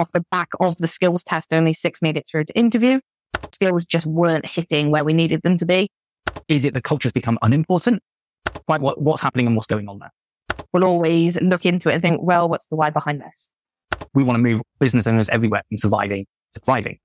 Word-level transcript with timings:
off 0.00 0.10
the 0.12 0.24
back 0.30 0.48
of 0.58 0.76
the 0.78 0.86
skills 0.86 1.22
test, 1.22 1.52
only 1.52 1.72
six 1.72 2.02
made 2.02 2.16
it 2.16 2.26
through 2.28 2.44
to 2.44 2.58
interview. 2.58 3.00
Skills 3.52 3.84
just 3.84 4.06
weren't 4.06 4.46
hitting 4.46 4.90
where 4.90 5.04
we 5.04 5.12
needed 5.12 5.42
them 5.42 5.56
to 5.58 5.66
be. 5.66 5.88
Is 6.48 6.64
it 6.64 6.74
the 6.74 6.80
culture's 6.80 7.12
become 7.12 7.38
unimportant? 7.42 8.02
Like 8.66 8.80
what, 8.80 9.00
what's 9.00 9.22
happening 9.22 9.46
and 9.46 9.54
what's 9.54 9.66
going 9.66 9.88
on 9.88 9.98
there? 9.98 10.10
We'll 10.72 10.84
always 10.84 11.40
look 11.40 11.66
into 11.66 11.90
it 11.90 11.94
and 11.94 12.02
think, 12.02 12.20
well, 12.22 12.48
what's 12.48 12.66
the 12.66 12.76
why 12.76 12.90
behind 12.90 13.20
this? 13.20 13.52
We 14.14 14.24
want 14.24 14.36
to 14.38 14.42
move 14.42 14.62
business 14.78 15.06
owners 15.06 15.28
everywhere 15.28 15.62
from 15.68 15.78
surviving 15.78 16.26
to 16.54 16.60
thriving. 16.60 16.98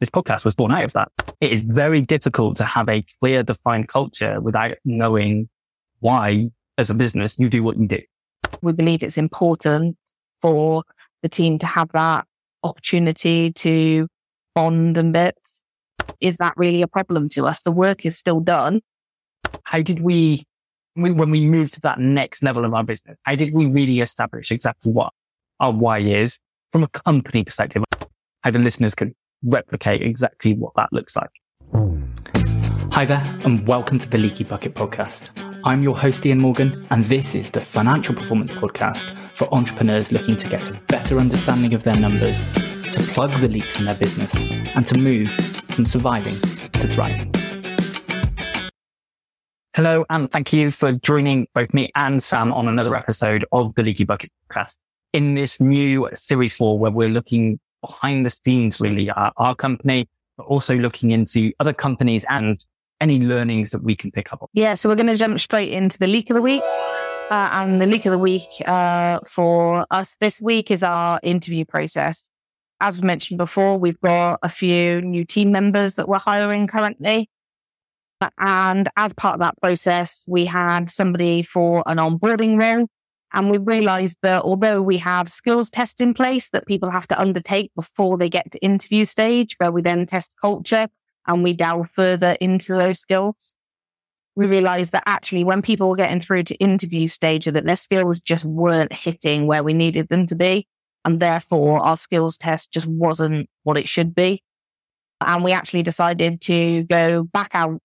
This 0.00 0.10
podcast 0.10 0.44
was 0.44 0.54
born 0.54 0.72
out 0.72 0.84
of 0.84 0.92
that. 0.94 1.08
It 1.40 1.52
is 1.52 1.62
very 1.62 2.02
difficult 2.02 2.56
to 2.56 2.64
have 2.64 2.88
a 2.88 3.04
clear, 3.20 3.42
defined 3.42 3.88
culture 3.88 4.40
without 4.40 4.76
knowing 4.84 5.48
why, 6.00 6.50
as 6.76 6.90
a 6.90 6.94
business, 6.94 7.38
you 7.38 7.48
do 7.48 7.62
what 7.62 7.78
you 7.78 7.86
do. 7.86 8.00
We 8.62 8.72
believe 8.72 9.02
it's 9.02 9.16
important 9.16 9.96
for 10.40 10.82
the 11.22 11.28
team 11.28 11.58
to 11.58 11.66
have 11.66 11.88
that 11.92 12.26
opportunity 12.62 13.52
to 13.52 14.06
bond 14.54 14.98
and 14.98 15.12
bit. 15.12 15.36
Is 16.20 16.36
that 16.38 16.54
really 16.56 16.82
a 16.82 16.86
problem 16.86 17.28
to 17.30 17.46
us? 17.46 17.62
The 17.62 17.72
work 17.72 18.04
is 18.04 18.18
still 18.18 18.40
done. 18.40 18.80
How 19.64 19.82
did 19.82 20.00
we, 20.00 20.44
when 20.94 21.30
we 21.30 21.46
moved 21.46 21.74
to 21.74 21.80
that 21.82 21.98
next 21.98 22.42
level 22.42 22.64
of 22.64 22.74
our 22.74 22.84
business, 22.84 23.16
how 23.22 23.34
did 23.34 23.54
we 23.54 23.66
really 23.66 24.00
establish 24.00 24.50
exactly 24.50 24.92
what 24.92 25.12
our 25.60 25.72
why 25.72 25.98
is 25.98 26.38
from 26.70 26.82
a 26.82 26.88
company 26.88 27.44
perspective? 27.44 27.84
How 28.42 28.50
the 28.50 28.58
listeners 28.58 28.94
can 28.94 29.14
replicate 29.44 30.02
exactly 30.02 30.54
what 30.54 30.72
that 30.76 30.92
looks 30.92 31.16
like. 31.16 31.30
Hmm. 31.70 32.02
Hi 32.92 33.04
there, 33.04 33.22
and 33.44 33.66
welcome 33.66 33.98
to 33.98 34.08
the 34.08 34.18
Leaky 34.18 34.44
Bucket 34.44 34.74
Podcast. 34.74 35.30
I'm 35.64 35.80
your 35.80 35.96
host, 35.96 36.26
Ian 36.26 36.38
Morgan, 36.38 36.84
and 36.90 37.04
this 37.04 37.36
is 37.36 37.48
the 37.52 37.60
Financial 37.60 38.16
Performance 38.16 38.50
Podcast 38.50 39.14
for 39.32 39.46
entrepreneurs 39.54 40.10
looking 40.10 40.36
to 40.38 40.48
get 40.48 40.68
a 40.68 40.72
better 40.88 41.20
understanding 41.20 41.72
of 41.72 41.84
their 41.84 41.94
numbers, 41.94 42.52
to 42.54 43.00
plug 43.14 43.30
the 43.34 43.46
leaks 43.46 43.78
in 43.78 43.86
their 43.86 43.94
business, 43.94 44.34
and 44.74 44.84
to 44.88 44.98
move 44.98 45.30
from 45.30 45.84
surviving 45.84 46.34
to 46.72 46.88
thriving. 46.88 47.32
Hello, 49.76 50.04
and 50.10 50.32
thank 50.32 50.52
you 50.52 50.72
for 50.72 50.94
joining 50.94 51.46
both 51.54 51.72
me 51.72 51.92
and 51.94 52.20
Sam 52.20 52.52
on 52.52 52.66
another 52.66 52.96
episode 52.96 53.44
of 53.52 53.72
the 53.76 53.84
Leaky 53.84 54.02
Bucket 54.02 54.32
Podcast. 54.50 54.78
In 55.12 55.36
this 55.36 55.60
new 55.60 56.08
series 56.12 56.56
four, 56.56 56.76
where 56.76 56.90
we're 56.90 57.08
looking 57.08 57.60
behind 57.82 58.26
the 58.26 58.30
scenes, 58.30 58.80
really, 58.80 59.10
at 59.10 59.32
our 59.36 59.54
company, 59.54 60.08
but 60.36 60.46
also 60.46 60.76
looking 60.76 61.12
into 61.12 61.52
other 61.60 61.72
companies 61.72 62.26
and 62.28 62.66
any 63.02 63.18
learnings 63.18 63.70
that 63.70 63.82
we 63.82 63.96
can 63.96 64.10
pick 64.12 64.32
up 64.32 64.42
on. 64.42 64.48
Yeah, 64.54 64.74
so 64.74 64.88
we're 64.88 64.94
going 64.94 65.08
to 65.08 65.16
jump 65.16 65.40
straight 65.40 65.72
into 65.72 65.98
the 65.98 66.06
leak 66.06 66.30
of 66.30 66.36
the 66.36 66.42
week. 66.42 66.62
Uh, 67.30 67.48
and 67.52 67.80
the 67.80 67.86
leak 67.86 68.06
of 68.06 68.12
the 68.12 68.18
week 68.18 68.48
uh, 68.66 69.18
for 69.26 69.84
us 69.90 70.16
this 70.20 70.40
week 70.40 70.70
is 70.70 70.82
our 70.82 71.18
interview 71.22 71.64
process. 71.64 72.30
As 72.80 73.00
we 73.00 73.06
mentioned 73.06 73.38
before, 73.38 73.76
we've 73.76 74.00
got 74.00 74.38
a 74.42 74.48
few 74.48 75.00
new 75.02 75.24
team 75.24 75.50
members 75.50 75.96
that 75.96 76.08
we're 76.08 76.18
hiring 76.18 76.66
currently. 76.66 77.28
And 78.38 78.88
as 78.96 79.12
part 79.14 79.34
of 79.34 79.40
that 79.40 79.60
process, 79.60 80.24
we 80.28 80.44
had 80.44 80.90
somebody 80.90 81.42
for 81.42 81.82
an 81.86 81.96
onboarding 81.96 82.56
role. 82.56 82.86
And 83.32 83.50
we 83.50 83.58
realized 83.58 84.18
that 84.22 84.42
although 84.42 84.82
we 84.82 84.98
have 84.98 85.28
skills 85.28 85.70
tests 85.70 86.00
in 86.00 86.12
place 86.12 86.50
that 86.50 86.66
people 86.66 86.90
have 86.90 87.08
to 87.08 87.18
undertake 87.18 87.72
before 87.74 88.18
they 88.18 88.28
get 88.28 88.52
to 88.52 88.62
interview 88.62 89.06
stage, 89.06 89.54
where 89.58 89.72
we 89.72 89.80
then 89.82 90.06
test 90.06 90.34
culture 90.40 90.86
and 91.26 91.42
we 91.42 91.54
delve 91.54 91.90
further 91.90 92.36
into 92.40 92.74
those 92.74 93.00
skills, 93.00 93.54
we 94.34 94.46
realized 94.46 94.92
that 94.92 95.04
actually 95.06 95.44
when 95.44 95.62
people 95.62 95.88
were 95.88 95.96
getting 95.96 96.20
through 96.20 96.44
to 96.44 96.54
interview 96.56 97.06
stage, 97.08 97.44
that 97.44 97.64
their 97.64 97.76
skills 97.76 98.20
just 98.20 98.44
weren't 98.44 98.92
hitting 98.92 99.46
where 99.46 99.62
we 99.62 99.74
needed 99.74 100.08
them 100.08 100.26
to 100.26 100.34
be. 100.34 100.66
And 101.04 101.20
therefore 101.20 101.80
our 101.80 101.96
skills 101.96 102.36
test 102.36 102.72
just 102.72 102.86
wasn't 102.86 103.48
what 103.64 103.76
it 103.76 103.88
should 103.88 104.14
be. 104.14 104.42
And 105.20 105.44
we 105.44 105.52
actually 105.52 105.82
decided 105.82 106.40
to 106.42 106.84
go 106.84 107.24
back 107.24 107.54
out 107.54 107.80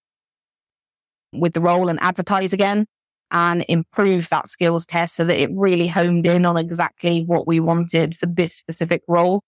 with 1.33 1.53
the 1.53 1.61
role 1.61 1.89
and 1.89 1.99
advertise 2.01 2.53
again 2.53 2.85
and 3.31 3.66
improve 3.67 4.29
that 4.29 4.47
skills 4.47 4.85
test 4.85 5.16
so 5.16 5.25
that 5.25 5.39
it 5.39 5.50
really 5.53 5.88
homed 5.88 6.25
in 6.25 6.45
on 6.45 6.56
exactly 6.56 7.23
what 7.25 7.45
we 7.45 7.59
wanted 7.59 8.16
for 8.16 8.25
this 8.25 8.56
specific 8.56 9.01
role 9.07 9.44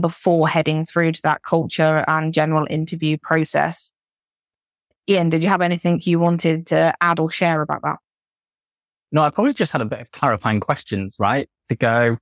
before 0.00 0.48
heading 0.48 0.84
through 0.84 1.12
to 1.12 1.22
that 1.22 1.42
culture 1.42 2.04
and 2.08 2.34
general 2.34 2.66
interview 2.70 3.16
process. 3.22 3.92
Ian, 5.08 5.30
did 5.30 5.42
you 5.42 5.48
have 5.48 5.60
anything 5.60 6.00
you 6.04 6.20
wanted 6.20 6.66
to 6.68 6.94
add 7.00 7.18
or 7.18 7.30
share 7.30 7.62
about 7.62 7.82
that? 7.82 7.96
No, 9.12 9.22
I 9.22 9.30
probably 9.30 9.54
just 9.54 9.72
had 9.72 9.80
a 9.80 9.86
bit 9.86 10.00
of 10.00 10.12
clarifying 10.12 10.60
questions, 10.60 11.16
right? 11.18 11.48
To 11.68 11.74
go, 11.74 12.16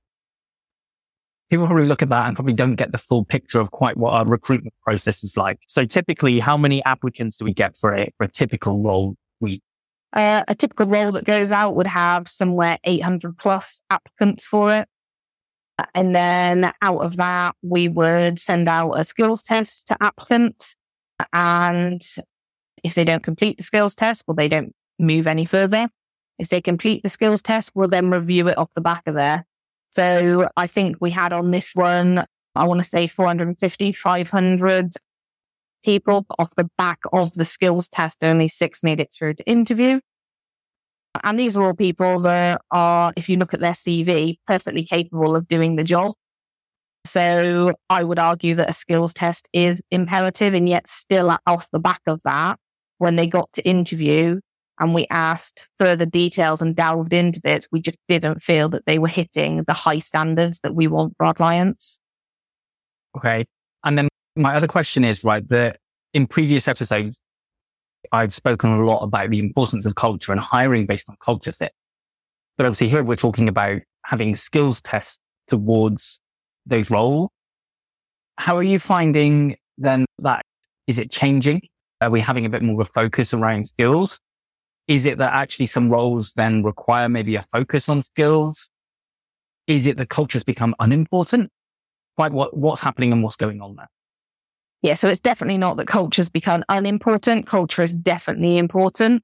people 1.49 1.67
probably 1.67 1.85
look 1.85 2.01
at 2.01 2.09
that 2.09 2.27
and 2.27 2.35
probably 2.35 2.53
don't 2.53 2.75
get 2.75 2.91
the 2.91 2.97
full 2.97 3.25
picture 3.25 3.59
of 3.59 3.71
quite 3.71 3.97
what 3.97 4.13
our 4.13 4.25
recruitment 4.25 4.73
process 4.83 5.23
is 5.23 5.37
like. 5.37 5.59
So 5.67 5.85
typically, 5.85 6.39
how 6.39 6.57
many 6.57 6.83
applicants 6.85 7.37
do 7.37 7.45
we 7.45 7.53
get 7.53 7.77
for 7.77 7.95
a, 7.95 8.11
for 8.17 8.23
a 8.23 8.27
typical 8.27 8.81
role 8.81 9.15
week? 9.39 9.61
Uh, 10.13 10.43
a 10.47 10.55
typical 10.55 10.87
role 10.87 11.11
that 11.11 11.25
goes 11.25 11.51
out 11.51 11.75
would 11.75 11.87
have 11.87 12.27
somewhere 12.27 12.79
800 12.83 13.37
plus 13.37 13.83
applicants 13.91 14.45
for 14.45 14.73
it. 14.73 14.87
And 15.93 16.15
then 16.15 16.71
out 16.81 16.99
of 16.99 17.17
that, 17.17 17.55
we 17.61 17.87
would 17.87 18.39
send 18.39 18.67
out 18.67 18.91
a 18.91 19.03
skills 19.03 19.43
test 19.43 19.87
to 19.87 19.97
applicants. 20.01 20.75
And 21.33 22.01
if 22.83 22.95
they 22.95 23.03
don't 23.03 23.23
complete 23.23 23.57
the 23.57 23.63
skills 23.63 23.95
test, 23.95 24.23
well, 24.27 24.35
they 24.35 24.47
don't 24.47 24.73
move 24.97 25.27
any 25.27 25.45
further. 25.45 25.89
If 26.37 26.49
they 26.49 26.61
complete 26.61 27.03
the 27.03 27.09
skills 27.09 27.41
test, 27.41 27.71
we'll 27.75 27.89
then 27.89 28.09
review 28.09 28.47
it 28.47 28.57
off 28.57 28.73
the 28.73 28.81
back 28.81 29.03
of 29.07 29.15
there. 29.15 29.45
So 29.91 30.47
I 30.55 30.67
think 30.67 30.97
we 31.01 31.11
had 31.11 31.33
on 31.33 31.51
this 31.51 31.73
one, 31.73 32.25
I 32.55 32.65
want 32.65 32.79
to 32.79 32.85
say 32.87 33.07
450, 33.07 33.91
500 33.91 34.93
people 35.83 36.25
off 36.37 36.55
the 36.55 36.69
back 36.77 36.99
of 37.11 37.33
the 37.33 37.45
skills 37.45 37.89
test. 37.89 38.23
Only 38.23 38.47
six 38.47 38.83
made 38.83 38.99
it 38.99 39.13
through 39.13 39.35
to 39.35 39.49
interview. 39.49 39.99
And 41.23 41.39
these 41.39 41.57
are 41.57 41.65
all 41.65 41.73
people 41.73 42.19
that 42.21 42.61
are, 42.71 43.11
if 43.15 43.29
you 43.29 43.37
look 43.37 43.53
at 43.53 43.59
their 43.59 43.71
CV, 43.71 44.37
perfectly 44.45 44.83
capable 44.83 45.35
of 45.35 45.47
doing 45.47 45.75
the 45.75 45.83
job. 45.83 46.13
So 47.05 47.73
I 47.89 48.03
would 48.03 48.19
argue 48.19 48.55
that 48.55 48.69
a 48.69 48.73
skills 48.73 49.13
test 49.13 49.49
is 49.53 49.81
imperative 49.89 50.53
and 50.53 50.69
yet 50.69 50.87
still 50.87 51.35
off 51.47 51.69
the 51.71 51.79
back 51.79 52.01
of 52.07 52.21
that, 52.23 52.59
when 52.99 53.15
they 53.15 53.25
got 53.27 53.51
to 53.53 53.67
interview 53.67 54.39
and 54.79 54.93
we 54.93 55.07
asked 55.09 55.67
further 55.79 56.05
details 56.05 56.61
and 56.61 56.75
delved 56.75 57.13
into 57.13 57.41
bits, 57.41 57.67
we 57.71 57.81
just 57.81 57.97
didn't 58.07 58.41
feel 58.41 58.69
that 58.69 58.85
they 58.85 58.99
were 58.99 59.07
hitting 59.07 59.63
the 59.63 59.73
high 59.73 59.99
standards 59.99 60.59
that 60.61 60.75
we 60.75 60.87
want 60.87 61.13
for 61.17 61.25
our 61.25 61.33
clients. 61.33 61.99
Okay. 63.17 63.45
And 63.83 63.97
then 63.97 64.07
my 64.35 64.55
other 64.55 64.67
question 64.67 65.03
is, 65.03 65.23
right, 65.23 65.47
that 65.47 65.79
in 66.13 66.27
previous 66.27 66.67
episodes, 66.67 67.21
I've 68.11 68.33
spoken 68.33 68.71
a 68.71 68.85
lot 68.85 69.03
about 69.03 69.29
the 69.29 69.39
importance 69.39 69.85
of 69.85 69.95
culture 69.95 70.31
and 70.31 70.39
hiring 70.39 70.85
based 70.85 71.09
on 71.09 71.17
culture 71.19 71.51
fit. 71.51 71.73
But 72.57 72.65
obviously 72.65 72.89
here 72.89 73.03
we're 73.03 73.15
talking 73.15 73.47
about 73.47 73.81
having 74.05 74.35
skills 74.35 74.81
tests 74.81 75.19
towards 75.47 76.19
those 76.65 76.91
roles. 76.91 77.29
How 78.37 78.55
are 78.57 78.63
you 78.63 78.79
finding 78.79 79.57
then 79.77 80.05
that? 80.19 80.45
Is 80.87 80.99
it 80.99 81.11
changing? 81.11 81.61
Are 82.01 82.09
we 82.09 82.21
having 82.21 82.45
a 82.45 82.49
bit 82.49 82.63
more 82.63 82.81
of 82.81 82.87
a 82.87 82.91
focus 82.91 83.33
around 83.33 83.65
skills? 83.65 84.19
Is 84.87 85.05
it 85.05 85.17
that 85.19 85.33
actually 85.33 85.67
some 85.67 85.89
roles 85.89 86.33
then 86.33 86.63
require 86.63 87.09
maybe 87.09 87.35
a 87.35 87.43
focus 87.51 87.89
on 87.89 88.01
skills? 88.01 88.69
Is 89.67 89.85
it 89.85 89.97
the 89.97 90.05
culture's 90.05 90.43
become 90.43 90.73
unimportant? 90.79 91.51
Like 92.17 92.31
what, 92.31 92.57
what's 92.57 92.81
happening 92.81 93.11
and 93.11 93.21
what's 93.21 93.35
going 93.35 93.61
on 93.61 93.75
there? 93.75 93.89
Yeah, 94.81 94.93
so 94.93 95.09
it's 95.09 95.19
definitely 95.19 95.57
not 95.57 95.77
that 95.77 95.87
culture's 95.87 96.29
become 96.29 96.63
unimportant. 96.69 97.47
Culture 97.47 97.83
is 97.83 97.95
definitely 97.95 98.57
important. 98.57 99.23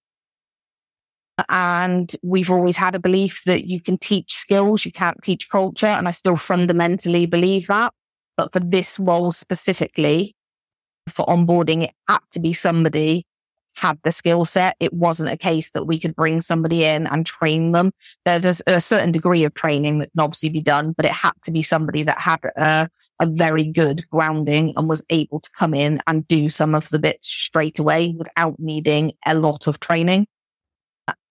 And 1.49 2.13
we've 2.23 2.51
always 2.51 2.77
had 2.77 2.95
a 2.95 2.99
belief 2.99 3.43
that 3.45 3.65
you 3.65 3.81
can 3.81 3.97
teach 3.97 4.33
skills, 4.33 4.85
you 4.85 4.91
can't 4.91 5.21
teach 5.21 5.49
culture. 5.49 5.87
And 5.87 6.07
I 6.07 6.11
still 6.11 6.37
fundamentally 6.37 7.25
believe 7.25 7.67
that. 7.67 7.93
But 8.37 8.51
for 8.53 8.59
this 8.59 8.99
role 8.99 9.31
specifically, 9.31 10.35
for 11.09 11.25
onboarding, 11.25 11.83
it 11.83 11.91
had 12.07 12.19
to 12.31 12.39
be 12.39 12.53
somebody 12.53 13.25
had 13.75 13.99
the 14.03 14.11
skill 14.11 14.45
set. 14.45 14.75
It 14.79 14.93
wasn't 14.93 15.31
a 15.31 15.37
case 15.37 15.71
that 15.71 15.85
we 15.85 15.99
could 15.99 16.15
bring 16.15 16.41
somebody 16.41 16.83
in 16.83 17.07
and 17.07 17.25
train 17.25 17.71
them. 17.71 17.91
There's 18.23 18.45
a, 18.45 18.75
a, 18.75 18.81
certain 18.81 19.11
degree 19.11 19.43
of 19.43 19.53
training 19.53 19.99
that 19.99 20.11
can 20.11 20.21
obviously 20.21 20.49
be 20.49 20.61
done, 20.61 20.93
but 20.93 21.05
it 21.05 21.11
had 21.11 21.33
to 21.43 21.51
be 21.51 21.61
somebody 21.61 22.03
that 22.03 22.19
had 22.19 22.39
a, 22.55 22.89
a 23.19 23.25
very 23.27 23.65
good 23.65 24.07
grounding 24.09 24.73
and 24.77 24.87
was 24.87 25.03
able 25.09 25.39
to 25.39 25.49
come 25.51 25.73
in 25.73 26.01
and 26.07 26.27
do 26.27 26.49
some 26.49 26.73
of 26.73 26.89
the 26.89 26.99
bits 26.99 27.27
straight 27.27 27.79
away 27.79 28.15
without 28.17 28.55
needing 28.59 29.11
a 29.25 29.35
lot 29.35 29.67
of 29.67 29.79
training. 29.79 30.27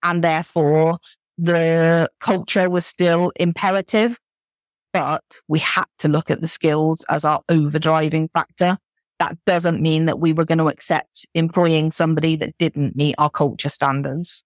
And 0.02 0.22
therefore 0.22 0.98
the 1.38 2.10
culture 2.20 2.70
was 2.70 2.86
still 2.86 3.32
imperative, 3.36 4.18
but 4.92 5.24
we 5.48 5.58
had 5.58 5.86
to 6.00 6.08
look 6.08 6.30
at 6.30 6.40
the 6.40 6.48
skills 6.48 7.04
as 7.08 7.24
our 7.24 7.42
overdriving 7.50 8.30
factor 8.32 8.78
that 9.20 9.36
doesn't 9.46 9.80
mean 9.80 10.06
that 10.06 10.18
we 10.18 10.32
were 10.32 10.44
going 10.44 10.58
to 10.58 10.68
accept 10.68 11.26
employing 11.34 11.90
somebody 11.90 12.36
that 12.36 12.56
didn't 12.58 12.96
meet 12.96 13.14
our 13.18 13.30
culture 13.30 13.68
standards. 13.68 14.44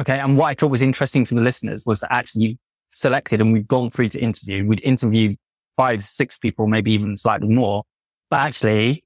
Okay. 0.00 0.18
And 0.18 0.36
what 0.36 0.46
I 0.46 0.54
thought 0.54 0.70
was 0.70 0.82
interesting 0.82 1.24
for 1.24 1.34
the 1.34 1.42
listeners 1.42 1.84
was 1.86 2.00
that 2.00 2.12
actually 2.12 2.44
you 2.44 2.56
selected 2.88 3.40
and 3.40 3.52
we've 3.52 3.68
gone 3.68 3.90
through 3.90 4.08
to 4.10 4.20
interview. 4.20 4.66
We'd 4.66 4.82
interview 4.82 5.36
five, 5.76 6.04
six 6.04 6.38
people, 6.38 6.66
maybe 6.66 6.92
even 6.92 7.16
slightly 7.16 7.48
more. 7.48 7.84
But 8.30 8.40
actually, 8.40 9.04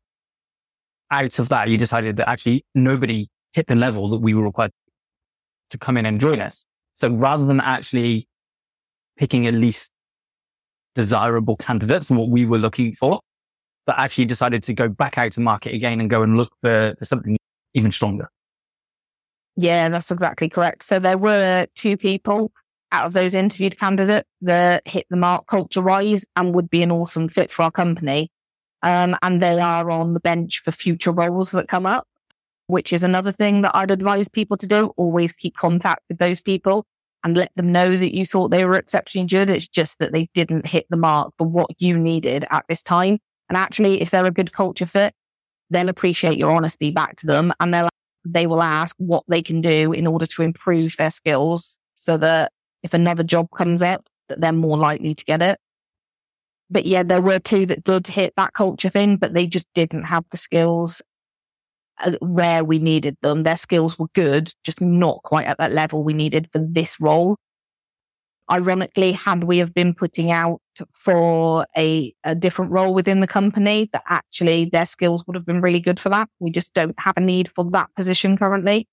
out 1.10 1.38
of 1.38 1.48
that, 1.50 1.68
you 1.68 1.78
decided 1.78 2.16
that 2.16 2.28
actually 2.28 2.64
nobody 2.74 3.28
hit 3.52 3.66
the 3.66 3.74
level 3.74 4.08
that 4.08 4.18
we 4.18 4.34
were 4.34 4.42
required 4.42 4.72
to 5.70 5.78
come 5.78 5.96
in 5.96 6.06
and 6.06 6.20
join 6.20 6.40
us. 6.40 6.64
So 6.94 7.10
rather 7.10 7.44
than 7.44 7.60
actually 7.60 8.28
picking 9.16 9.46
at 9.46 9.54
least 9.54 9.92
desirable 10.94 11.56
candidates 11.56 12.10
and 12.10 12.18
what 12.18 12.28
we 12.28 12.44
were 12.44 12.58
looking 12.58 12.94
for, 12.94 13.20
that 13.86 14.00
actually 14.00 14.26
decided 14.26 14.62
to 14.64 14.74
go 14.74 14.88
back 14.88 15.18
out 15.18 15.32
to 15.32 15.40
market 15.40 15.74
again 15.74 16.00
and 16.00 16.08
go 16.08 16.22
and 16.22 16.36
look 16.36 16.52
for, 16.60 16.94
for 16.98 17.04
something 17.04 17.36
even 17.74 17.90
stronger. 17.90 18.28
Yeah, 19.56 19.88
that's 19.88 20.10
exactly 20.10 20.48
correct. 20.48 20.82
So 20.82 20.98
there 20.98 21.18
were 21.18 21.66
two 21.74 21.96
people 21.96 22.52
out 22.90 23.06
of 23.06 23.12
those 23.12 23.34
interviewed 23.34 23.78
candidates 23.78 24.28
that 24.42 24.86
hit 24.86 25.06
the 25.10 25.16
mark 25.16 25.46
culture 25.46 25.82
wise 25.82 26.26
and 26.36 26.54
would 26.54 26.70
be 26.70 26.82
an 26.82 26.90
awesome 26.90 27.28
fit 27.28 27.50
for 27.50 27.62
our 27.62 27.70
company. 27.70 28.30
Um, 28.82 29.16
and 29.22 29.40
they 29.40 29.60
are 29.60 29.90
on 29.90 30.14
the 30.14 30.20
bench 30.20 30.60
for 30.60 30.72
future 30.72 31.12
roles 31.12 31.52
that 31.52 31.68
come 31.68 31.86
up, 31.86 32.06
which 32.66 32.92
is 32.92 33.02
another 33.02 33.32
thing 33.32 33.62
that 33.62 33.74
I'd 33.74 33.90
advise 33.90 34.28
people 34.28 34.56
to 34.58 34.66
do. 34.66 34.92
Always 34.96 35.32
keep 35.32 35.56
contact 35.56 36.02
with 36.08 36.18
those 36.18 36.40
people 36.40 36.84
and 37.24 37.36
let 37.36 37.52
them 37.54 37.70
know 37.70 37.96
that 37.96 38.14
you 38.14 38.26
thought 38.26 38.48
they 38.48 38.64
were 38.64 38.74
exceptionally 38.74 39.28
good. 39.28 39.50
It's 39.50 39.68
just 39.68 39.98
that 40.00 40.12
they 40.12 40.28
didn't 40.34 40.66
hit 40.66 40.86
the 40.90 40.96
mark 40.96 41.32
for 41.38 41.46
what 41.46 41.70
you 41.80 41.96
needed 41.96 42.44
at 42.50 42.64
this 42.68 42.82
time. 42.82 43.18
And 43.52 43.58
actually, 43.58 44.00
if 44.00 44.08
they're 44.08 44.24
a 44.24 44.30
good 44.30 44.54
culture 44.54 44.86
fit, 44.86 45.12
they'll 45.68 45.90
appreciate 45.90 46.38
your 46.38 46.50
honesty 46.50 46.90
back 46.90 47.16
to 47.16 47.26
them 47.26 47.52
and 47.60 47.74
they'll, 47.74 47.90
they 48.24 48.46
will 48.46 48.62
ask 48.62 48.96
what 48.96 49.24
they 49.28 49.42
can 49.42 49.60
do 49.60 49.92
in 49.92 50.06
order 50.06 50.24
to 50.24 50.42
improve 50.42 50.96
their 50.96 51.10
skills 51.10 51.76
so 51.94 52.16
that 52.16 52.50
if 52.82 52.94
another 52.94 53.22
job 53.22 53.48
comes 53.54 53.82
up, 53.82 54.06
that 54.30 54.40
they're 54.40 54.52
more 54.52 54.78
likely 54.78 55.14
to 55.14 55.24
get 55.26 55.42
it. 55.42 55.58
But 56.70 56.86
yeah, 56.86 57.02
there 57.02 57.20
were 57.20 57.38
two 57.38 57.66
that 57.66 57.84
did 57.84 58.06
hit 58.06 58.32
that 58.38 58.54
culture 58.54 58.88
thing, 58.88 59.18
but 59.18 59.34
they 59.34 59.46
just 59.46 59.66
didn't 59.74 60.04
have 60.04 60.24
the 60.30 60.38
skills 60.38 61.02
uh, 62.02 62.12
where 62.22 62.64
we 62.64 62.78
needed 62.78 63.18
them. 63.20 63.42
Their 63.42 63.56
skills 63.56 63.98
were 63.98 64.08
good, 64.14 64.50
just 64.64 64.80
not 64.80 65.22
quite 65.24 65.46
at 65.46 65.58
that 65.58 65.72
level 65.72 66.04
we 66.04 66.14
needed 66.14 66.48
for 66.54 66.58
this 66.58 66.98
role. 66.98 67.36
Ironically, 68.50 69.12
had 69.12 69.44
we 69.44 69.58
have 69.58 69.72
been 69.72 69.94
putting 69.94 70.30
out 70.30 70.60
for 70.92 71.66
a, 71.76 72.12
a 72.24 72.34
different 72.34 72.70
role 72.70 72.92
within 72.92 73.20
the 73.20 73.26
company, 73.26 73.88
that 73.92 74.02
actually 74.08 74.66
their 74.66 74.84
skills 74.84 75.24
would 75.26 75.36
have 75.36 75.46
been 75.46 75.60
really 75.60 75.80
good 75.80 76.00
for 76.00 76.08
that. 76.08 76.28
We 76.40 76.50
just 76.50 76.74
don't 76.74 76.98
have 76.98 77.16
a 77.16 77.20
need 77.20 77.50
for 77.54 77.70
that 77.70 77.88
position 77.94 78.36
currently 78.36 78.88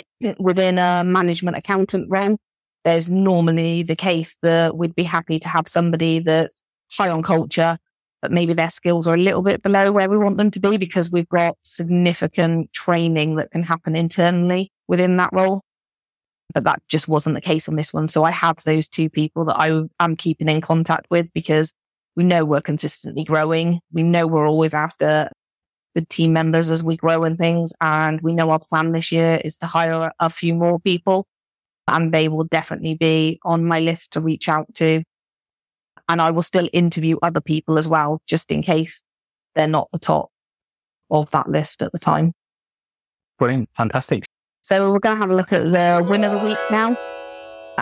within 0.38 0.78
a 0.78 1.02
management 1.04 1.56
accountant 1.56 2.08
realm, 2.10 2.38
There's 2.84 3.10
normally 3.10 3.82
the 3.82 3.96
case 3.96 4.36
that 4.42 4.76
we'd 4.76 4.94
be 4.94 5.04
happy 5.04 5.38
to 5.38 5.48
have 5.48 5.68
somebody 5.68 6.20
that's 6.20 6.62
high 6.90 7.10
on 7.10 7.22
culture, 7.22 7.78
but 8.20 8.32
maybe 8.32 8.54
their 8.54 8.70
skills 8.70 9.06
are 9.06 9.14
a 9.14 9.18
little 9.18 9.42
bit 9.42 9.62
below 9.62 9.92
where 9.92 10.08
we 10.08 10.18
want 10.18 10.36
them 10.36 10.50
to 10.50 10.60
be 10.60 10.76
because 10.76 11.10
we've 11.10 11.28
got 11.28 11.56
significant 11.62 12.72
training 12.72 13.36
that 13.36 13.50
can 13.50 13.62
happen 13.62 13.96
internally 13.96 14.72
within 14.88 15.16
that 15.16 15.30
role. 15.32 15.62
But 16.52 16.64
that 16.64 16.82
just 16.88 17.08
wasn't 17.08 17.34
the 17.34 17.40
case 17.40 17.68
on 17.68 17.76
this 17.76 17.92
one. 17.92 18.08
So 18.08 18.24
I 18.24 18.30
have 18.30 18.56
those 18.64 18.88
two 18.88 19.08
people 19.08 19.44
that 19.46 19.58
I 19.58 19.82
am 20.00 20.16
keeping 20.16 20.48
in 20.48 20.60
contact 20.60 21.06
with 21.10 21.32
because 21.32 21.72
we 22.16 22.24
know 22.24 22.44
we're 22.44 22.60
consistently 22.60 23.24
growing. 23.24 23.80
We 23.92 24.02
know 24.02 24.26
we're 24.26 24.48
always 24.48 24.74
after 24.74 25.30
good 25.94 26.08
team 26.08 26.32
members 26.32 26.70
as 26.70 26.84
we 26.84 26.96
grow 26.96 27.24
and 27.24 27.38
things. 27.38 27.72
And 27.80 28.20
we 28.20 28.34
know 28.34 28.50
our 28.50 28.58
plan 28.58 28.92
this 28.92 29.12
year 29.12 29.40
is 29.44 29.56
to 29.58 29.66
hire 29.66 30.12
a 30.20 30.30
few 30.30 30.54
more 30.54 30.78
people 30.78 31.26
and 31.88 32.12
they 32.12 32.28
will 32.28 32.44
definitely 32.44 32.94
be 32.94 33.40
on 33.44 33.64
my 33.64 33.80
list 33.80 34.12
to 34.12 34.20
reach 34.20 34.48
out 34.48 34.72
to 34.74 35.02
and 36.08 36.20
I 36.20 36.30
will 36.30 36.42
still 36.42 36.68
interview 36.72 37.16
other 37.22 37.40
people 37.40 37.78
as 37.78 37.88
well, 37.88 38.20
just 38.26 38.50
in 38.50 38.62
case 38.62 39.02
they're 39.54 39.66
not 39.68 39.88
the 39.92 39.98
top 39.98 40.30
of 41.10 41.30
that 41.30 41.48
list 41.48 41.82
at 41.82 41.92
the 41.92 41.98
time. 41.98 42.32
Brilliant. 43.38 43.68
Fantastic. 43.76 44.24
So 44.62 44.92
we're 44.92 45.00
going 45.00 45.16
to 45.16 45.20
have 45.20 45.30
a 45.30 45.34
look 45.34 45.52
at 45.52 45.64
the 45.64 46.06
win 46.08 46.22
of 46.22 46.30
the 46.32 46.46
week 46.46 46.58
now. 46.70 46.96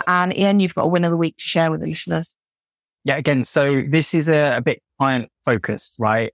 And 0.07 0.35
Ian, 0.35 0.59
you've 0.59 0.73
got 0.73 0.85
a 0.85 0.87
win 0.87 1.03
of 1.03 1.11
the 1.11 1.17
week 1.17 1.37
to 1.37 1.43
share 1.43 1.69
with 1.69 1.81
the 1.81 1.87
listeners. 1.87 2.35
Yeah, 3.03 3.17
again, 3.17 3.43
so 3.43 3.81
this 3.81 4.13
is 4.13 4.29
a, 4.29 4.57
a 4.57 4.61
bit 4.61 4.81
client 4.99 5.29
focused, 5.45 5.95
right? 5.99 6.33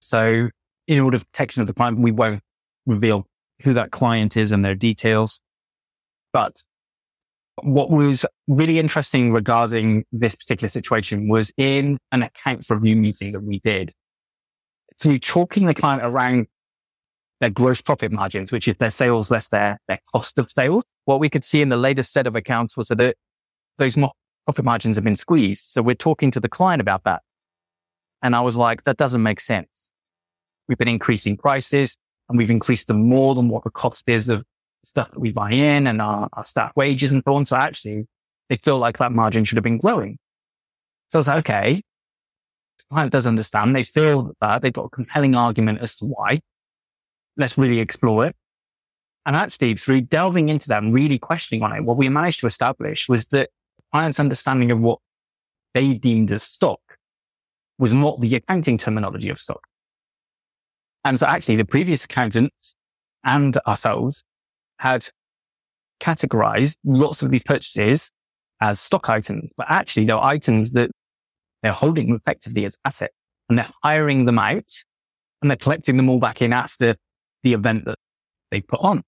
So 0.00 0.48
in 0.86 1.00
order 1.00 1.16
of 1.16 1.30
protection 1.32 1.60
of 1.60 1.66
the 1.66 1.74
client, 1.74 1.98
we 1.98 2.10
won't 2.10 2.42
reveal 2.86 3.26
who 3.62 3.74
that 3.74 3.90
client 3.90 4.36
is 4.36 4.50
and 4.50 4.64
their 4.64 4.74
details. 4.74 5.40
But 6.32 6.62
what 7.62 7.90
was 7.90 8.24
really 8.48 8.78
interesting 8.78 9.32
regarding 9.32 10.04
this 10.10 10.34
particular 10.34 10.68
situation 10.68 11.28
was 11.28 11.52
in 11.58 11.98
an 12.12 12.22
accounts 12.22 12.70
review 12.70 12.96
meeting 12.96 13.32
that 13.32 13.42
we 13.42 13.60
did. 13.60 13.92
So 14.96 15.18
talking 15.18 15.66
the 15.66 15.74
client 15.74 16.02
around 16.02 16.46
their 17.42 17.50
gross 17.50 17.82
profit 17.82 18.12
margins, 18.12 18.52
which 18.52 18.68
is 18.68 18.76
their 18.76 18.88
sales 18.88 19.28
less 19.28 19.48
their, 19.48 19.76
their 19.88 19.98
cost 20.12 20.38
of 20.38 20.48
sales. 20.48 20.92
What 21.06 21.18
we 21.18 21.28
could 21.28 21.44
see 21.44 21.60
in 21.60 21.70
the 21.70 21.76
latest 21.76 22.12
set 22.12 22.28
of 22.28 22.36
accounts 22.36 22.76
was 22.76 22.86
that 22.86 23.16
those 23.78 23.96
profit 24.44 24.64
margins 24.64 24.94
have 24.94 25.02
been 25.02 25.16
squeezed. 25.16 25.64
So 25.64 25.82
we're 25.82 25.96
talking 25.96 26.30
to 26.30 26.38
the 26.38 26.48
client 26.48 26.80
about 26.80 27.02
that. 27.02 27.22
And 28.22 28.36
I 28.36 28.42
was 28.42 28.56
like, 28.56 28.84
that 28.84 28.96
doesn't 28.96 29.24
make 29.24 29.40
sense. 29.40 29.90
We've 30.68 30.78
been 30.78 30.86
increasing 30.86 31.36
prices 31.36 31.96
and 32.28 32.38
we've 32.38 32.48
increased 32.48 32.86
them 32.86 33.08
more 33.08 33.34
than 33.34 33.48
what 33.48 33.64
the 33.64 33.70
cost 33.70 34.08
is 34.08 34.28
of 34.28 34.44
stuff 34.84 35.10
that 35.10 35.18
we 35.18 35.32
buy 35.32 35.50
in 35.50 35.88
and 35.88 36.00
our, 36.00 36.28
our 36.34 36.44
staff 36.44 36.70
wages 36.76 37.10
and 37.10 37.24
so 37.26 37.34
on. 37.34 37.44
So 37.44 37.56
actually 37.56 38.06
they 38.50 38.56
feel 38.56 38.78
like 38.78 38.98
that 38.98 39.10
margin 39.10 39.42
should 39.42 39.56
have 39.56 39.64
been 39.64 39.78
growing. 39.78 40.16
So 41.08 41.18
I 41.18 41.20
was 41.20 41.26
like, 41.26 41.38
okay, 41.38 41.74
the 42.78 42.84
client 42.88 43.10
does 43.10 43.26
understand. 43.26 43.74
They 43.74 43.82
feel 43.82 44.32
that 44.40 44.62
they've 44.62 44.72
got 44.72 44.84
a 44.84 44.90
compelling 44.90 45.34
argument 45.34 45.80
as 45.80 45.96
to 45.96 46.04
why. 46.04 46.38
Let's 47.36 47.56
really 47.56 47.80
explore 47.80 48.26
it. 48.26 48.36
And 49.24 49.36
actually 49.36 49.76
through 49.76 50.02
delving 50.02 50.48
into 50.48 50.68
that 50.68 50.82
and 50.82 50.92
really 50.92 51.18
questioning 51.18 51.62
on 51.62 51.72
it, 51.72 51.84
what 51.84 51.96
we 51.96 52.08
managed 52.08 52.40
to 52.40 52.46
establish 52.46 53.08
was 53.08 53.26
that 53.26 53.50
client's 53.92 54.18
understanding 54.18 54.70
of 54.70 54.80
what 54.80 54.98
they 55.74 55.94
deemed 55.94 56.32
as 56.32 56.42
stock 56.42 56.80
was 57.78 57.94
not 57.94 58.20
the 58.20 58.34
accounting 58.34 58.78
terminology 58.78 59.30
of 59.30 59.38
stock. 59.38 59.66
And 61.04 61.18
so 61.18 61.26
actually 61.26 61.56
the 61.56 61.64
previous 61.64 62.04
accountants 62.04 62.76
and 63.24 63.56
ourselves 63.66 64.24
had 64.78 65.06
categorized 66.00 66.76
lots 66.84 67.22
of 67.22 67.30
these 67.30 67.44
purchases 67.44 68.10
as 68.60 68.80
stock 68.80 69.08
items, 69.08 69.50
but 69.56 69.66
actually 69.68 70.04
they're 70.04 70.22
items 70.22 70.72
that 70.72 70.90
they're 71.62 71.72
holding 71.72 72.14
effectively 72.14 72.64
as 72.64 72.76
assets 72.84 73.14
and 73.48 73.58
they're 73.58 73.70
hiring 73.82 74.24
them 74.24 74.38
out 74.38 74.70
and 75.40 75.50
they're 75.50 75.56
collecting 75.56 75.96
them 75.96 76.08
all 76.08 76.18
back 76.18 76.42
in 76.42 76.52
after 76.52 76.94
the 77.42 77.54
event 77.54 77.84
that 77.84 77.98
they 78.50 78.60
put 78.60 78.80
on. 78.80 79.02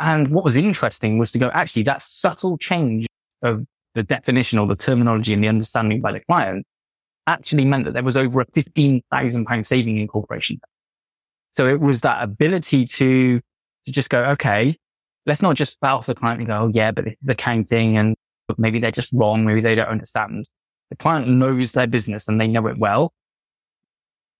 And 0.00 0.28
what 0.28 0.44
was 0.44 0.56
interesting 0.56 1.18
was 1.18 1.30
to 1.32 1.38
go, 1.38 1.50
actually, 1.54 1.84
that 1.84 2.02
subtle 2.02 2.58
change 2.58 3.06
of 3.42 3.64
the 3.94 4.02
definition 4.02 4.58
or 4.58 4.66
the 4.66 4.76
terminology 4.76 5.32
and 5.32 5.42
the 5.42 5.48
understanding 5.48 6.00
by 6.00 6.12
the 6.12 6.20
client 6.20 6.66
actually 7.26 7.64
meant 7.64 7.84
that 7.84 7.94
there 7.94 8.02
was 8.02 8.16
over 8.16 8.40
a 8.40 8.46
15,000 8.52 9.44
pound 9.44 9.66
saving 9.66 9.98
in 9.98 10.08
corporation. 10.08 10.58
So 11.52 11.68
it 11.68 11.80
was 11.80 12.00
that 12.00 12.22
ability 12.22 12.84
to 12.84 13.40
to 13.84 13.92
just 13.92 14.10
go, 14.10 14.24
okay, 14.24 14.74
let's 15.26 15.42
not 15.42 15.56
just 15.56 15.80
bow 15.80 15.96
off 15.96 16.06
the 16.06 16.14
client 16.14 16.40
and 16.40 16.48
go, 16.48 16.62
oh, 16.62 16.70
yeah, 16.72 16.90
but 16.90 17.04
the 17.22 17.32
accounting 17.32 17.96
and 17.96 18.16
maybe 18.58 18.78
they're 18.78 18.90
just 18.90 19.12
wrong. 19.12 19.44
Maybe 19.44 19.60
they 19.60 19.74
don't 19.74 19.88
understand. 19.88 20.48
The 20.90 20.96
client 20.96 21.28
knows 21.28 21.72
their 21.72 21.86
business 21.86 22.28
and 22.28 22.40
they 22.40 22.46
know 22.46 22.66
it 22.66 22.78
well. 22.78 23.12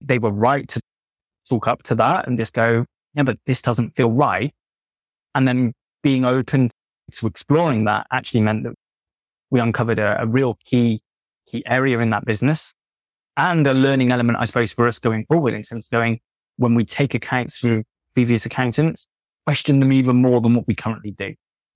They 0.00 0.18
were 0.18 0.30
right 0.30 0.68
to 0.68 0.80
talk 1.48 1.68
up 1.68 1.82
to 1.84 1.94
that 1.96 2.26
and 2.26 2.38
just 2.38 2.52
go, 2.52 2.84
yeah, 3.14 3.22
but 3.22 3.38
this 3.46 3.62
doesn't 3.62 3.96
feel 3.96 4.10
right. 4.10 4.52
And 5.34 5.46
then 5.46 5.72
being 6.02 6.24
open 6.24 6.70
to 7.12 7.26
exploring 7.26 7.84
that 7.84 8.06
actually 8.10 8.40
meant 8.40 8.64
that 8.64 8.74
we 9.50 9.60
uncovered 9.60 9.98
a, 9.98 10.22
a 10.22 10.26
real 10.26 10.58
key, 10.64 11.00
key 11.46 11.62
area 11.66 11.98
in 11.98 12.10
that 12.10 12.24
business 12.24 12.74
and 13.36 13.66
a 13.66 13.74
learning 13.74 14.12
element, 14.12 14.38
I 14.40 14.44
suppose, 14.44 14.72
for 14.72 14.86
us 14.86 14.98
going 14.98 15.26
forward 15.26 15.54
in 15.54 15.62
terms 15.62 15.86
of 15.86 15.90
going, 15.90 16.20
when 16.56 16.74
we 16.74 16.84
take 16.84 17.14
accounts 17.14 17.58
through 17.58 17.84
previous 18.14 18.46
accountants, 18.46 19.06
question 19.46 19.80
them 19.80 19.92
even 19.92 20.16
more 20.16 20.40
than 20.40 20.54
what 20.54 20.66
we 20.66 20.74
currently 20.74 21.10
do. 21.10 21.34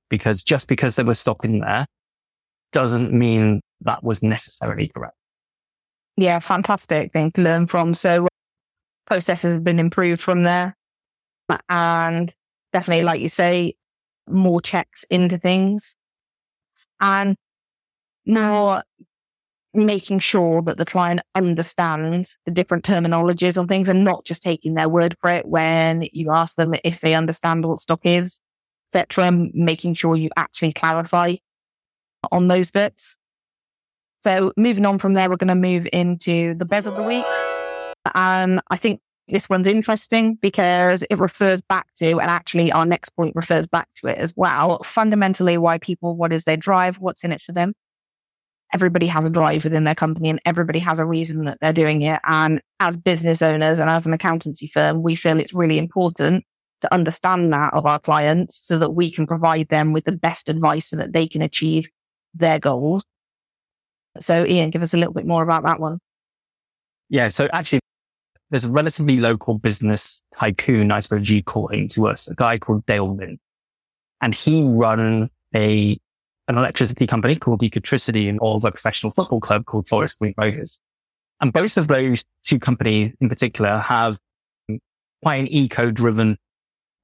Because 0.08 0.42
just 0.42 0.68
because 0.68 0.96
there 0.96 1.04
was 1.04 1.18
stock 1.18 1.44
in 1.44 1.58
there 1.60 1.86
doesn't 2.72 3.12
mean 3.12 3.60
that 3.82 4.02
was 4.04 4.22
necessarily 4.22 4.88
correct. 4.88 5.14
Yeah, 6.16 6.38
fantastic 6.38 7.12
thing 7.12 7.32
to 7.32 7.42
learn 7.42 7.66
from. 7.66 7.94
So 7.94 8.28
processes 9.08 9.54
has 9.54 9.60
been 9.60 9.78
improved 9.78 10.20
from 10.20 10.42
there. 10.42 10.76
And 11.68 12.32
definitely, 12.72 13.04
like 13.04 13.20
you 13.20 13.28
say, 13.28 13.74
more 14.28 14.60
checks 14.60 15.04
into 15.10 15.38
things 15.38 15.96
and 17.00 17.36
more 18.26 18.82
making 19.74 20.18
sure 20.18 20.60
that 20.62 20.76
the 20.76 20.84
client 20.84 21.20
understands 21.34 22.38
the 22.44 22.50
different 22.50 22.84
terminologies 22.84 23.58
on 23.58 23.68
things 23.68 23.88
and 23.88 24.04
not 24.04 24.24
just 24.24 24.42
taking 24.42 24.74
their 24.74 24.88
word 24.88 25.16
for 25.20 25.30
it 25.30 25.46
when 25.46 26.08
you 26.12 26.30
ask 26.30 26.56
them 26.56 26.74
if 26.84 27.00
they 27.00 27.14
understand 27.14 27.64
what 27.64 27.78
stock 27.78 28.00
is, 28.04 28.40
etc. 28.94 29.30
Making 29.54 29.94
sure 29.94 30.16
you 30.16 30.30
actually 30.36 30.72
clarify 30.72 31.36
on 32.32 32.48
those 32.48 32.70
bits. 32.70 33.16
So 34.24 34.52
moving 34.56 34.84
on 34.84 34.98
from 34.98 35.14
there, 35.14 35.30
we're 35.30 35.36
going 35.36 35.48
to 35.48 35.54
move 35.54 35.88
into 35.92 36.54
the 36.54 36.64
bev 36.64 36.86
of 36.86 36.96
the 36.96 37.06
week. 37.06 37.47
And 38.14 38.60
I 38.70 38.76
think 38.76 39.00
this 39.28 39.48
one's 39.48 39.68
interesting 39.68 40.36
because 40.36 41.02
it 41.10 41.18
refers 41.18 41.60
back 41.60 41.86
to, 41.96 42.18
and 42.18 42.30
actually 42.30 42.72
our 42.72 42.86
next 42.86 43.10
point 43.10 43.36
refers 43.36 43.66
back 43.66 43.88
to 43.96 44.06
it 44.06 44.18
as 44.18 44.32
well. 44.36 44.82
Fundamentally, 44.82 45.58
why 45.58 45.78
people, 45.78 46.16
what 46.16 46.32
is 46.32 46.44
their 46.44 46.56
drive? 46.56 46.98
What's 46.98 47.24
in 47.24 47.32
it 47.32 47.42
for 47.42 47.52
them? 47.52 47.74
Everybody 48.72 49.06
has 49.06 49.24
a 49.24 49.30
drive 49.30 49.64
within 49.64 49.84
their 49.84 49.94
company 49.94 50.28
and 50.28 50.40
everybody 50.44 50.78
has 50.78 50.98
a 50.98 51.06
reason 51.06 51.44
that 51.44 51.58
they're 51.60 51.72
doing 51.72 52.02
it. 52.02 52.20
And 52.24 52.60
as 52.80 52.96
business 52.96 53.42
owners 53.42 53.78
and 53.78 53.88
as 53.88 54.06
an 54.06 54.12
accountancy 54.12 54.66
firm, 54.66 55.02
we 55.02 55.14
feel 55.14 55.38
it's 55.38 55.54
really 55.54 55.78
important 55.78 56.44
to 56.82 56.94
understand 56.94 57.52
that 57.52 57.74
of 57.74 57.86
our 57.86 57.98
clients 57.98 58.66
so 58.66 58.78
that 58.78 58.90
we 58.90 59.10
can 59.10 59.26
provide 59.26 59.68
them 59.68 59.92
with 59.92 60.04
the 60.04 60.12
best 60.12 60.48
advice 60.48 60.88
so 60.88 60.96
that 60.96 61.12
they 61.12 61.26
can 61.26 61.42
achieve 61.42 61.88
their 62.34 62.58
goals. 62.58 63.04
So 64.18 64.44
Ian, 64.46 64.70
give 64.70 64.82
us 64.82 64.94
a 64.94 64.96
little 64.96 65.14
bit 65.14 65.26
more 65.26 65.42
about 65.42 65.64
that 65.64 65.80
one. 65.80 65.98
Yeah. 67.08 67.28
So 67.28 67.48
actually 67.52 67.80
there's 68.50 68.64
a 68.64 68.70
relatively 68.70 69.18
local 69.18 69.58
business 69.58 70.22
tycoon, 70.34 70.90
I 70.90 71.00
suppose 71.00 71.28
you 71.28 71.42
call 71.42 71.68
him 71.68 71.88
to 71.88 72.08
us, 72.08 72.28
a 72.28 72.34
guy 72.34 72.58
called 72.58 72.86
Dale 72.86 73.14
Vince. 73.14 73.40
And 74.20 74.34
he 74.34 74.62
run 74.64 75.30
a, 75.54 75.98
an 76.48 76.58
electricity 76.58 77.06
company 77.06 77.36
called 77.36 77.60
Ecotricity 77.60 78.28
and 78.28 78.38
all 78.40 78.56
a 78.56 78.70
professional 78.72 79.12
football 79.12 79.40
club 79.40 79.66
called 79.66 79.86
Forest 79.86 80.18
Green 80.18 80.34
Rovers. 80.36 80.80
And 81.40 81.52
both 81.52 81.76
of 81.76 81.88
those 81.88 82.24
two 82.42 82.58
companies 82.58 83.14
in 83.20 83.28
particular 83.28 83.78
have 83.78 84.18
quite 85.22 85.36
an 85.36 85.48
eco 85.48 85.90
driven 85.90 86.36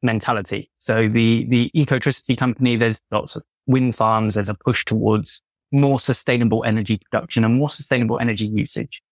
mentality. 0.03 0.71
So 0.79 1.09
the, 1.09 1.47
the 1.49 1.71
Ecotricity 1.75 2.37
company, 2.37 2.77
there's 2.77 3.01
lots 3.11 3.37
of 3.37 3.45
wind 3.67 3.95
farms. 3.95 4.35
There's 4.35 4.49
a 4.49 4.55
push 4.55 4.85
towards 4.85 5.41
more 5.73 6.01
sustainable 6.01 6.65
energy 6.65 6.99
production 6.99 7.45
and 7.45 7.57
more 7.57 7.71
sustainable 7.71 8.19
energy 8.19 8.47
usage. 8.47 9.03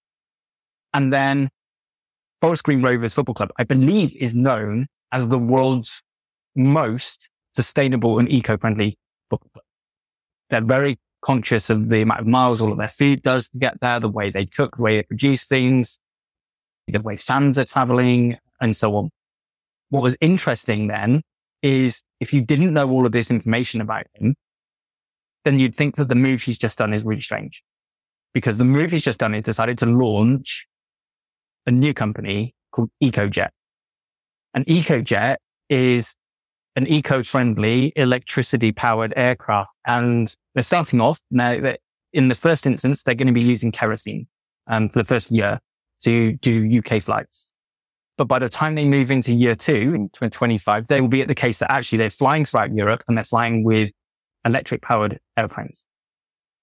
And 0.95 1.13
then 1.13 1.51
Forest 2.43 2.65
Green 2.65 2.83
Rovers 2.83 3.15
Football 3.15 3.37
Club, 3.37 3.53
I 3.57 3.63
believe 3.63 4.17
is 4.17 4.35
known 4.35 4.89
as 5.13 5.29
the 5.29 5.39
world's 5.39 6.03
most 6.57 7.31
sustainable 7.55 8.19
and 8.19 8.31
eco-friendly 8.31 8.99
football 9.31 9.51
club. 9.53 9.65
They're 10.51 10.61
very 10.61 10.99
conscious 11.25 11.71
of 11.71 11.89
the 11.89 12.03
amount 12.03 12.19
of 12.19 12.27
miles 12.27 12.61
all 12.61 12.73
of 12.73 12.79
their 12.79 12.89
food 12.89 13.23
does 13.23 13.49
to 13.51 13.59
get 13.59 13.79
there, 13.81 14.01
the 14.01 14.09
way 14.09 14.31
they 14.31 14.45
cook, 14.45 14.77
the 14.77 14.83
way 14.83 14.97
they 14.97 15.03
produce 15.05 15.47
things, 15.47 16.01
the 16.89 16.99
way 16.99 17.17
fans 17.17 17.61
are 17.61 17.65
traveling 17.65 18.39
and 18.61 18.75
so 18.75 18.97
on. 18.97 19.11
What 19.91 20.03
was 20.03 20.17
interesting 20.21 20.89
then 20.89 21.23
is 21.63 22.03
if 22.19 22.33
you 22.33 22.41
didn't 22.41 22.75
know 22.75 22.91
all 22.91 23.07
of 23.07 23.13
this 23.13 23.31
information 23.31 23.81
about 23.81 24.07
him, 24.15 24.35
then 25.45 25.61
you'd 25.61 25.77
think 25.77 25.95
that 25.95 26.09
the 26.09 26.17
move 26.17 26.43
he's 26.43 26.59
just 26.59 26.79
done 26.79 26.93
is 26.93 27.05
really 27.05 27.21
strange 27.21 27.63
because 28.35 28.59
the 28.59 28.65
move 28.65 28.91
he's 28.91 29.03
just 29.03 29.21
done 29.21 29.33
is 29.33 29.45
decided 29.45 29.79
to 29.79 29.87
launch 29.87 30.67
a 31.67 31.71
new 31.71 31.95
company 31.95 32.55
called 32.73 32.91
EcoJet. 33.03 33.51
And 34.55 34.67
EcoJet 34.67 35.37
is 35.69 36.15
an 36.77 36.87
eco-friendly 36.87 37.93
electricity 37.97 38.73
powered 38.73 39.13
aircraft. 39.17 39.75
And 39.87 40.35
they're 40.55 40.63
starting 40.63 41.01
off 41.01 41.21
now 41.31 41.61
that 41.61 41.81
in 42.13 42.29
the 42.29 42.35
first 42.35 42.67
instance, 42.67 43.03
they're 43.03 43.15
going 43.15 43.27
to 43.27 43.33
be 43.33 43.43
using 43.43 43.71
kerosene 43.73 44.27
um, 44.67 44.89
for 44.89 44.99
the 44.99 45.05
first 45.05 45.31
year 45.31 45.61
to 46.05 46.33
do 46.39 46.79
UK 46.79 47.03
flights. 47.03 47.53
But 48.19 48.27
by 48.27 48.39
the 48.39 48.49
time 48.49 48.75
they 48.75 48.85
move 48.85 49.11
into 49.11 49.33
year 49.33 49.55
two 49.55 49.95
in 49.95 50.09
2025, 50.11 50.87
they 50.87 51.01
will 51.01 51.09
be 51.09 51.23
at 51.23 51.29
the 51.29 51.35
case 51.35 51.59
that 51.61 51.73
actually 51.73 51.99
they're 51.99 52.11
flying 52.11 52.45
throughout 52.45 52.75
Europe 52.75 53.03
and 53.09 53.17
they're 53.17 53.25
flying 53.25 53.65
with 53.65 53.91
electric 54.45 54.83
powered 54.83 55.19
airplanes. 55.37 55.87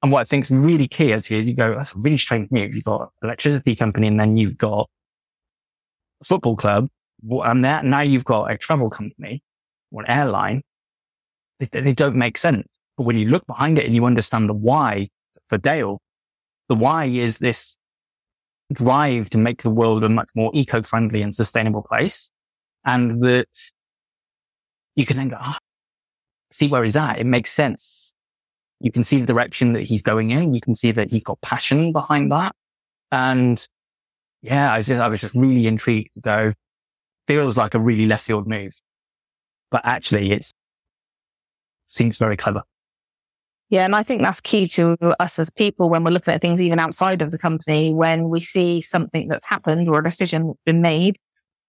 And 0.02 0.12
what 0.12 0.22
I 0.22 0.24
think 0.24 0.46
is 0.46 0.52
really 0.52 0.88
key 0.88 1.12
is 1.12 1.30
you 1.30 1.56
go, 1.56 1.76
that's 1.76 1.94
a 1.94 2.00
really 2.00 2.18
strange 2.18 2.50
move. 2.52 2.74
You've 2.74 2.86
got 2.86 3.12
electricity 3.22 3.76
company 3.76 4.08
and 4.08 4.20
then 4.20 4.38
you've 4.38 4.58
got 4.58 4.90
a 6.22 6.24
football 6.26 6.56
club 6.56 6.88
and 7.30 7.66
that 7.66 7.84
now 7.84 8.02
you've 8.02 8.24
got 8.24 8.50
a 8.50 8.58
travel 8.58 8.90
company 8.90 9.44
or 9.92 10.04
an 10.04 10.10
airline. 10.10 10.62
They, 11.60 11.66
they 11.66 11.94
don't 11.94 12.16
make 12.16 12.38
sense. 12.38 12.80
But 12.96 13.04
when 13.04 13.18
you 13.18 13.28
look 13.28 13.46
behind 13.46 13.78
it 13.78 13.86
and 13.86 13.94
you 13.94 14.06
understand 14.06 14.48
the 14.48 14.54
why 14.54 15.10
for 15.50 15.58
Dale, 15.58 16.02
the 16.70 16.76
why 16.76 17.06
is 17.06 17.40
this 17.40 17.78
drive 18.72 19.30
to 19.32 19.38
make 19.38 19.64
the 19.64 19.70
world 19.70 20.04
a 20.04 20.10
much 20.10 20.30
more 20.36 20.52
eco-friendly 20.54 21.22
and 21.22 21.34
sustainable 21.34 21.82
place. 21.82 22.32
And 22.86 23.22
that 23.24 23.50
you 24.96 25.06
can 25.06 25.18
then 25.18 25.30
go, 25.30 25.38
oh, 25.42 25.58
see 26.52 26.68
where 26.68 26.84
he's 26.84 26.96
at. 26.96 27.20
It 27.20 27.26
makes 27.26 27.52
sense. 27.52 28.14
You 28.80 28.92
can 28.92 29.04
see 29.04 29.20
the 29.20 29.28
direction 29.28 29.74
that 29.74 29.84
he's 29.84 30.02
going 30.02 30.32
in. 30.32 30.54
You 30.54 30.62
can 30.62 30.76
see 30.76 30.92
that 30.92 31.12
he's 31.12 31.24
got 31.24 31.42
passion 31.42 31.92
behind 31.92 32.32
that. 32.32 32.56
And 33.12 33.66
yeah, 34.42 34.74
I 34.74 34.78
was 34.78 34.88
just, 34.88 35.02
I 35.02 35.08
was 35.08 35.22
just 35.22 35.36
really 35.36 35.68
intrigued 35.68 36.14
to 36.14 36.22
go, 36.22 36.54
feels 37.28 37.58
like 37.58 37.74
a 37.74 37.80
really 37.80 38.06
left 38.08 38.26
field 38.26 38.48
move, 38.48 38.72
but 39.70 39.82
actually 39.84 40.32
it 40.32 40.50
seems 41.88 42.18
very 42.18 42.38
clever. 42.38 42.64
Yeah. 43.70 43.86
And 43.86 43.96
I 43.96 44.02
think 44.02 44.22
that's 44.22 44.42
key 44.42 44.68
to 44.70 44.98
us 45.20 45.38
as 45.38 45.50
people 45.52 45.90
when 45.90 46.04
we're 46.04 46.12
looking 46.12 46.34
at 46.34 46.42
things 46.42 46.62
even 46.62 46.80
outside 46.80 47.22
of 47.22 47.32
the 47.32 47.38
company, 47.38 47.94
when 47.94 48.30
we 48.30 48.42
see 48.42 48.82
something 48.82 49.28
that's 49.28 49.46
happened 49.46 49.88
or 49.88 50.00
a 50.00 50.04
decision 50.04 50.48
that's 50.48 50.60
been 50.66 50.82
made, 50.82 51.20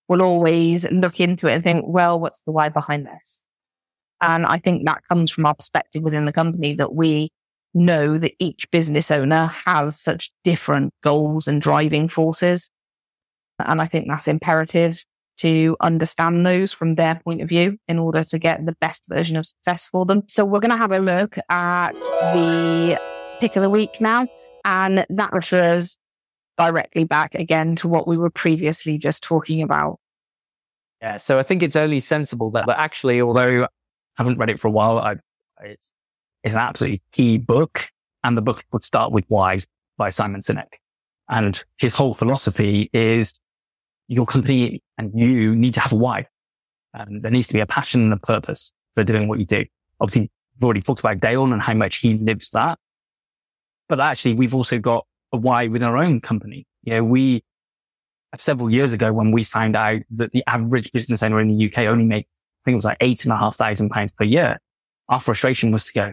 we'll 0.08 0.22
always 0.22 0.90
look 0.90 1.20
into 1.20 1.46
it 1.46 1.54
and 1.54 1.64
think, 1.64 1.84
well, 1.86 2.18
what's 2.18 2.42
the 2.42 2.52
why 2.52 2.68
behind 2.68 3.06
this? 3.06 3.44
And 4.20 4.46
I 4.46 4.58
think 4.58 4.86
that 4.86 5.06
comes 5.08 5.30
from 5.30 5.46
our 5.46 5.54
perspective 5.54 6.02
within 6.02 6.26
the 6.26 6.32
company 6.32 6.74
that 6.74 6.94
we 6.94 7.30
know 7.72 8.18
that 8.18 8.34
each 8.38 8.70
business 8.70 9.10
owner 9.10 9.46
has 9.46 10.00
such 10.00 10.32
different 10.44 10.92
goals 11.02 11.46
and 11.46 11.60
driving 11.60 12.08
forces. 12.08 12.70
And 13.64 13.80
I 13.80 13.86
think 13.86 14.08
that's 14.08 14.28
imperative 14.28 15.04
to 15.38 15.76
understand 15.80 16.44
those 16.44 16.72
from 16.72 16.96
their 16.96 17.20
point 17.24 17.40
of 17.40 17.48
view 17.48 17.78
in 17.88 17.98
order 17.98 18.24
to 18.24 18.38
get 18.38 18.66
the 18.66 18.76
best 18.80 19.04
version 19.08 19.36
of 19.36 19.46
success 19.46 19.88
for 19.88 20.04
them. 20.04 20.22
So 20.28 20.44
we're 20.44 20.60
going 20.60 20.70
to 20.70 20.76
have 20.76 20.92
a 20.92 20.98
look 20.98 21.38
at 21.48 21.92
the 21.92 22.98
pick 23.40 23.56
of 23.56 23.62
the 23.62 23.70
week 23.70 24.00
now. 24.00 24.26
And 24.64 25.06
that 25.08 25.32
refers 25.32 25.98
directly 26.58 27.04
back 27.04 27.34
again 27.34 27.76
to 27.76 27.88
what 27.88 28.06
we 28.06 28.18
were 28.18 28.30
previously 28.30 28.98
just 28.98 29.22
talking 29.22 29.62
about. 29.62 29.98
Yeah. 31.00 31.16
So 31.16 31.38
I 31.38 31.42
think 31.42 31.62
it's 31.62 31.76
only 31.76 32.00
sensible 32.00 32.50
that, 32.50 32.66
that 32.66 32.78
actually, 32.78 33.22
although 33.22 33.66
haven't 34.20 34.36
read 34.36 34.50
it 34.50 34.60
for 34.60 34.68
a 34.68 34.70
while. 34.70 34.98
I, 34.98 35.16
it's, 35.62 35.94
it's 36.44 36.52
an 36.52 36.60
absolutely 36.60 37.00
key 37.12 37.38
book. 37.38 37.88
And 38.22 38.36
the 38.36 38.42
book 38.42 38.62
would 38.72 38.84
start 38.84 39.12
with 39.12 39.24
Why 39.28 39.58
by 39.96 40.10
Simon 40.10 40.42
Sinek. 40.42 40.74
And 41.30 41.62
his 41.78 41.94
whole 41.94 42.12
philosophy 42.12 42.90
is 42.92 43.40
your 44.08 44.26
company 44.26 44.82
and 44.98 45.10
you 45.18 45.56
need 45.56 45.72
to 45.74 45.80
have 45.80 45.92
a 45.92 45.96
why. 45.96 46.26
And 46.92 47.22
there 47.22 47.30
needs 47.30 47.46
to 47.46 47.54
be 47.54 47.60
a 47.60 47.66
passion 47.66 48.02
and 48.02 48.12
a 48.12 48.18
purpose 48.18 48.74
for 48.94 49.04
doing 49.04 49.26
what 49.26 49.38
you 49.38 49.46
do. 49.46 49.64
Obviously, 50.00 50.30
we've 50.56 50.64
already 50.64 50.82
talked 50.82 51.00
about 51.00 51.20
Dale 51.20 51.50
and 51.50 51.62
how 51.62 51.74
much 51.74 51.96
he 51.96 52.18
lives 52.18 52.50
that. 52.50 52.78
But 53.88 54.00
actually, 54.00 54.34
we've 54.34 54.54
also 54.54 54.78
got 54.78 55.06
a 55.32 55.38
why 55.38 55.68
within 55.68 55.88
our 55.88 55.96
own 55.96 56.20
company. 56.20 56.66
You 56.82 56.94
know, 56.94 57.04
we 57.04 57.42
several 58.36 58.70
years 58.70 58.92
ago 58.92 59.12
when 59.12 59.32
we 59.32 59.44
found 59.44 59.76
out 59.76 60.02
that 60.10 60.32
the 60.32 60.44
average 60.46 60.92
business 60.92 61.22
owner 61.22 61.40
in 61.40 61.56
the 61.56 61.66
UK 61.66 61.86
only 61.86 62.04
makes 62.04 62.39
think 62.64 62.74
it 62.74 62.76
was 62.76 62.84
like 62.84 62.98
eight 63.00 63.24
and 63.24 63.32
a 63.32 63.36
half 63.36 63.56
thousand 63.56 63.90
pounds 63.90 64.12
per 64.12 64.24
year. 64.24 64.58
Our 65.08 65.20
frustration 65.20 65.70
was 65.72 65.84
to 65.86 65.92
go, 65.92 66.12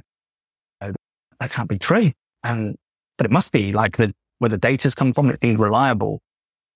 oh, 0.82 0.94
that 1.40 1.52
can't 1.52 1.70
be 1.70 1.78
true. 1.78 2.12
And, 2.44 2.76
but 3.18 3.26
it 3.26 3.32
must 3.32 3.52
be 3.52 3.72
like 3.74 3.98
the, 3.98 4.14
where 4.40 4.50
the 4.50 4.58
data's 4.58 4.96
come 4.96 5.14
from, 5.14 5.30
it's 5.30 5.40
being 5.40 5.58
reliable. 5.58 6.22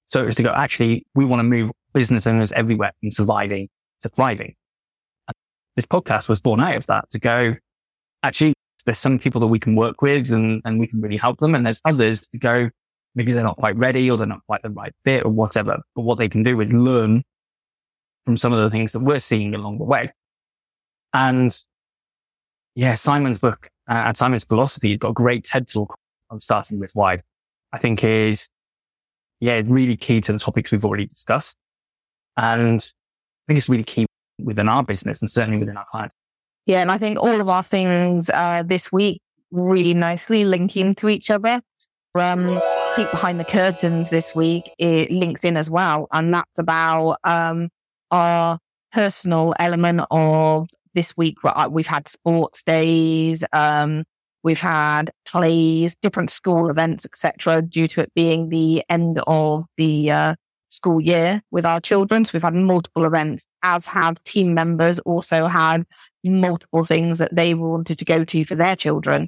So 0.06 0.22
it 0.22 0.26
was 0.26 0.36
to 0.36 0.44
go, 0.44 0.52
actually, 0.52 1.06
we 1.16 1.26
want 1.26 1.40
to 1.40 1.44
move 1.44 1.72
business 1.94 2.28
owners 2.28 2.52
everywhere 2.52 2.92
from 3.00 3.12
surviving 3.12 3.70
to 4.02 4.10
thriving. 4.10 4.56
And 5.28 5.36
this 5.76 5.86
podcast 5.86 6.28
was 6.28 6.42
born 6.42 6.60
out 6.60 6.76
of 6.76 6.86
that 6.88 7.10
to 7.12 7.20
go, 7.20 7.56
actually, 8.24 8.54
there's 8.86 8.98
some 8.98 9.20
people 9.20 9.40
that 9.42 9.48
we 9.48 9.60
can 9.60 9.76
work 9.76 10.02
with 10.02 10.32
and, 10.32 10.62
and 10.66 10.80
we 10.80 10.88
can 10.88 11.02
really 11.02 11.18
help 11.18 11.40
them. 11.40 11.56
And 11.56 11.66
there's 11.66 11.82
others 11.86 12.28
to 12.30 12.40
go, 12.40 12.70
maybe 13.16 13.32
they're 13.32 13.44
not 13.44 13.58
quite 13.58 13.78
ready 13.78 14.10
or 14.10 14.18
they're 14.18 14.28
not 14.28 14.46
quite 14.48 14.64
the 14.64 14.70
right 14.72 14.94
fit 15.06 15.24
or 15.24 15.30
whatever. 15.30 15.80
But 15.96 16.02
what 16.02 16.18
they 16.18 16.30
can 16.30 16.44
do 16.44 16.60
is 16.62 16.74
learn 16.74 17.24
from 18.26 18.38
some 18.38 18.54
of 18.54 18.60
the 18.60 18.70
things 18.70 18.92
that 18.94 19.00
we're 19.02 19.20
seeing 19.20 19.56
along 19.56 19.78
the 19.78 19.84
way. 19.84 20.12
And 21.14 21.56
yeah, 22.76 22.96
Simon's 22.96 23.40
book 23.40 23.70
uh, 23.90 24.04
and 24.06 24.18
Simon's 24.18 24.44
philosophy, 24.44 24.90
you've 24.90 25.00
got 25.00 25.10
a 25.10 25.14
great 25.14 25.44
TED 25.44 25.68
talk 25.68 25.98
on 26.30 26.40
starting 26.40 26.80
with 26.80 26.92
why 26.94 27.22
I 27.74 27.78
think 27.78 28.04
is, 28.04 28.48
yeah, 29.40 29.62
really 29.66 29.98
key 29.98 30.22
to 30.22 30.32
the 30.32 30.40
topics 30.40 30.72
we've 30.72 30.86
already 30.86 31.06
discussed. 31.06 31.58
And 32.38 32.80
I 32.80 33.44
think 33.48 33.58
it's 33.58 33.70
really 33.70 33.84
key 33.84 34.06
within 34.40 34.70
our 34.70 34.84
business 34.84 35.22
and 35.22 35.30
certainly 35.30 35.58
within 35.58 35.78
our 35.78 35.86
clients. 35.90 36.16
Yeah. 36.66 36.82
And 36.82 36.92
I 36.92 36.98
think 36.98 37.20
all 37.20 37.42
of 37.42 37.50
our 37.50 37.64
things 37.64 38.30
uh, 38.30 38.64
this 38.66 38.92
week 38.92 39.22
really 39.52 39.94
nicely 39.94 40.46
link 40.46 40.78
into 40.78 41.10
each 41.10 41.30
other. 41.30 41.62
From 42.14 42.40
Peek 42.98 43.10
Behind 43.10 43.40
the 43.40 43.46
Curtains 43.46 44.10
this 44.10 44.36
week, 44.36 44.70
it 44.78 45.10
links 45.12 45.46
in 45.46 45.56
as 45.56 45.70
well. 45.70 46.10
And 46.12 46.34
that's 46.34 46.60
about 46.60 47.16
um, 47.24 47.70
our 48.12 48.60
personal 48.92 49.54
element 49.60 50.02
of 50.12 50.68
this 50.94 51.16
week. 51.16 51.38
We've 51.70 51.88
had 51.88 52.08
sports 52.08 52.64
days. 52.64 53.44
Um, 53.54 54.04
We've 54.44 54.60
had 54.60 55.12
plays, 55.26 55.96
different 55.96 56.32
school 56.32 56.70
events, 56.70 57.06
etc., 57.06 57.62
due 57.62 57.88
to 57.90 58.02
it 58.02 58.14
being 58.16 58.50
the 58.50 58.84
end 58.90 59.22
of 59.28 59.66
the 59.78 60.10
uh, 60.10 60.36
school 60.70 61.00
year 61.00 61.42
with 61.52 61.66
our 61.66 61.80
children. 61.80 62.26
So 62.26 62.32
we've 62.34 62.42
had 62.42 62.56
multiple 62.56 63.06
events, 63.06 63.46
as 63.62 63.86
have 63.86 64.24
team 64.24 64.54
members 64.54 65.00
also 65.00 65.46
had 65.46 65.84
multiple 66.24 66.84
things 66.84 67.20
that 67.20 67.36
they 67.36 67.54
wanted 67.54 68.00
to 68.00 68.06
go 68.06 68.24
to 68.24 68.46
for 68.46 68.56
their 68.56 68.76
children. 68.76 69.28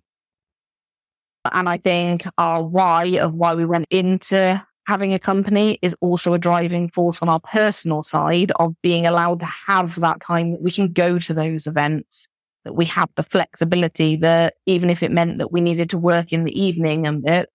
And 1.51 1.69
I 1.69 1.77
think 1.77 2.23
our 2.37 2.63
why 2.63 3.19
of 3.19 3.33
why 3.33 3.53
we 3.53 3.65
went 3.65 3.87
into 3.91 4.65
having 4.85 5.13
a 5.13 5.19
company 5.19 5.79
is 5.81 5.95
also 6.01 6.33
a 6.33 6.39
driving 6.39 6.89
force 6.89 7.21
on 7.21 7.29
our 7.29 7.39
personal 7.39 8.03
side 8.03 8.51
of 8.57 8.75
being 8.81 9.05
allowed 9.05 9.39
to 9.39 9.45
have 9.45 9.99
that 9.99 10.19
time 10.21 10.57
we 10.61 10.71
can 10.71 10.91
go 10.91 11.19
to 11.19 11.33
those 11.33 11.67
events, 11.67 12.27
that 12.65 12.73
we 12.73 12.85
have 12.85 13.09
the 13.15 13.23
flexibility 13.23 14.15
that 14.17 14.55
even 14.65 14.89
if 14.89 15.01
it 15.01 15.11
meant 15.11 15.37
that 15.37 15.51
we 15.51 15.61
needed 15.61 15.89
to 15.89 15.97
work 15.97 16.33
in 16.33 16.43
the 16.43 16.61
evening 16.61 17.07
and 17.07 17.23
bit, 17.23 17.49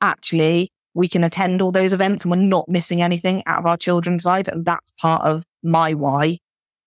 actually 0.00 0.70
we 0.94 1.08
can 1.08 1.24
attend 1.24 1.60
all 1.60 1.72
those 1.72 1.92
events 1.92 2.24
and 2.24 2.30
we're 2.30 2.36
not 2.36 2.68
missing 2.68 3.02
anything 3.02 3.42
out 3.46 3.58
of 3.58 3.66
our 3.66 3.76
children's 3.76 4.24
life. 4.24 4.46
And 4.48 4.64
that's 4.64 4.92
part 5.00 5.22
of 5.24 5.44
my 5.62 5.92
why 5.94 6.38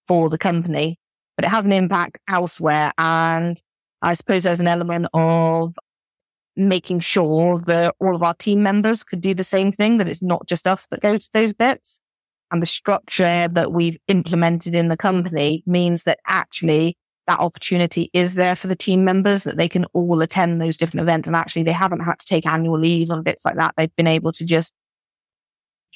for 0.07 0.29
the 0.29 0.37
company, 0.37 0.97
but 1.35 1.43
it 1.43 1.49
has 1.49 1.65
an 1.65 1.73
impact 1.73 2.19
elsewhere. 2.29 2.91
And 2.97 3.61
I 4.01 4.13
suppose 4.13 4.43
there's 4.43 4.61
an 4.61 4.67
element 4.67 5.07
of 5.13 5.75
making 6.57 6.99
sure 6.99 7.59
that 7.59 7.95
all 7.99 8.15
of 8.15 8.23
our 8.23 8.33
team 8.33 8.63
members 8.63 9.03
could 9.03 9.21
do 9.21 9.33
the 9.33 9.43
same 9.43 9.71
thing, 9.71 9.97
that 9.97 10.09
it's 10.09 10.23
not 10.23 10.47
just 10.47 10.67
us 10.67 10.87
that 10.87 11.01
go 11.01 11.17
to 11.17 11.29
those 11.33 11.53
bits. 11.53 11.99
And 12.51 12.61
the 12.61 12.67
structure 12.67 13.47
that 13.51 13.73
we've 13.73 13.97
implemented 14.07 14.73
in 14.73 14.87
the 14.87 14.97
company 14.97 15.63
means 15.65 16.03
that 16.03 16.19
actually 16.27 16.97
that 17.27 17.39
opportunity 17.39 18.09
is 18.13 18.35
there 18.35 18.55
for 18.55 18.67
the 18.67 18.75
team 18.75 19.03
members 19.03 19.43
that 19.43 19.57
they 19.57 19.67
can 19.67 19.85
all 19.93 20.21
attend 20.21 20.61
those 20.61 20.77
different 20.77 21.01
events. 21.01 21.27
And 21.27 21.35
actually 21.35 21.63
they 21.63 21.73
haven't 21.73 21.99
had 21.99 22.19
to 22.19 22.25
take 22.25 22.45
annual 22.45 22.79
leave 22.79 23.09
and 23.09 23.23
bits 23.23 23.43
like 23.43 23.57
that. 23.57 23.73
They've 23.75 23.95
been 23.97 24.07
able 24.07 24.31
to 24.31 24.45
just 24.45 24.73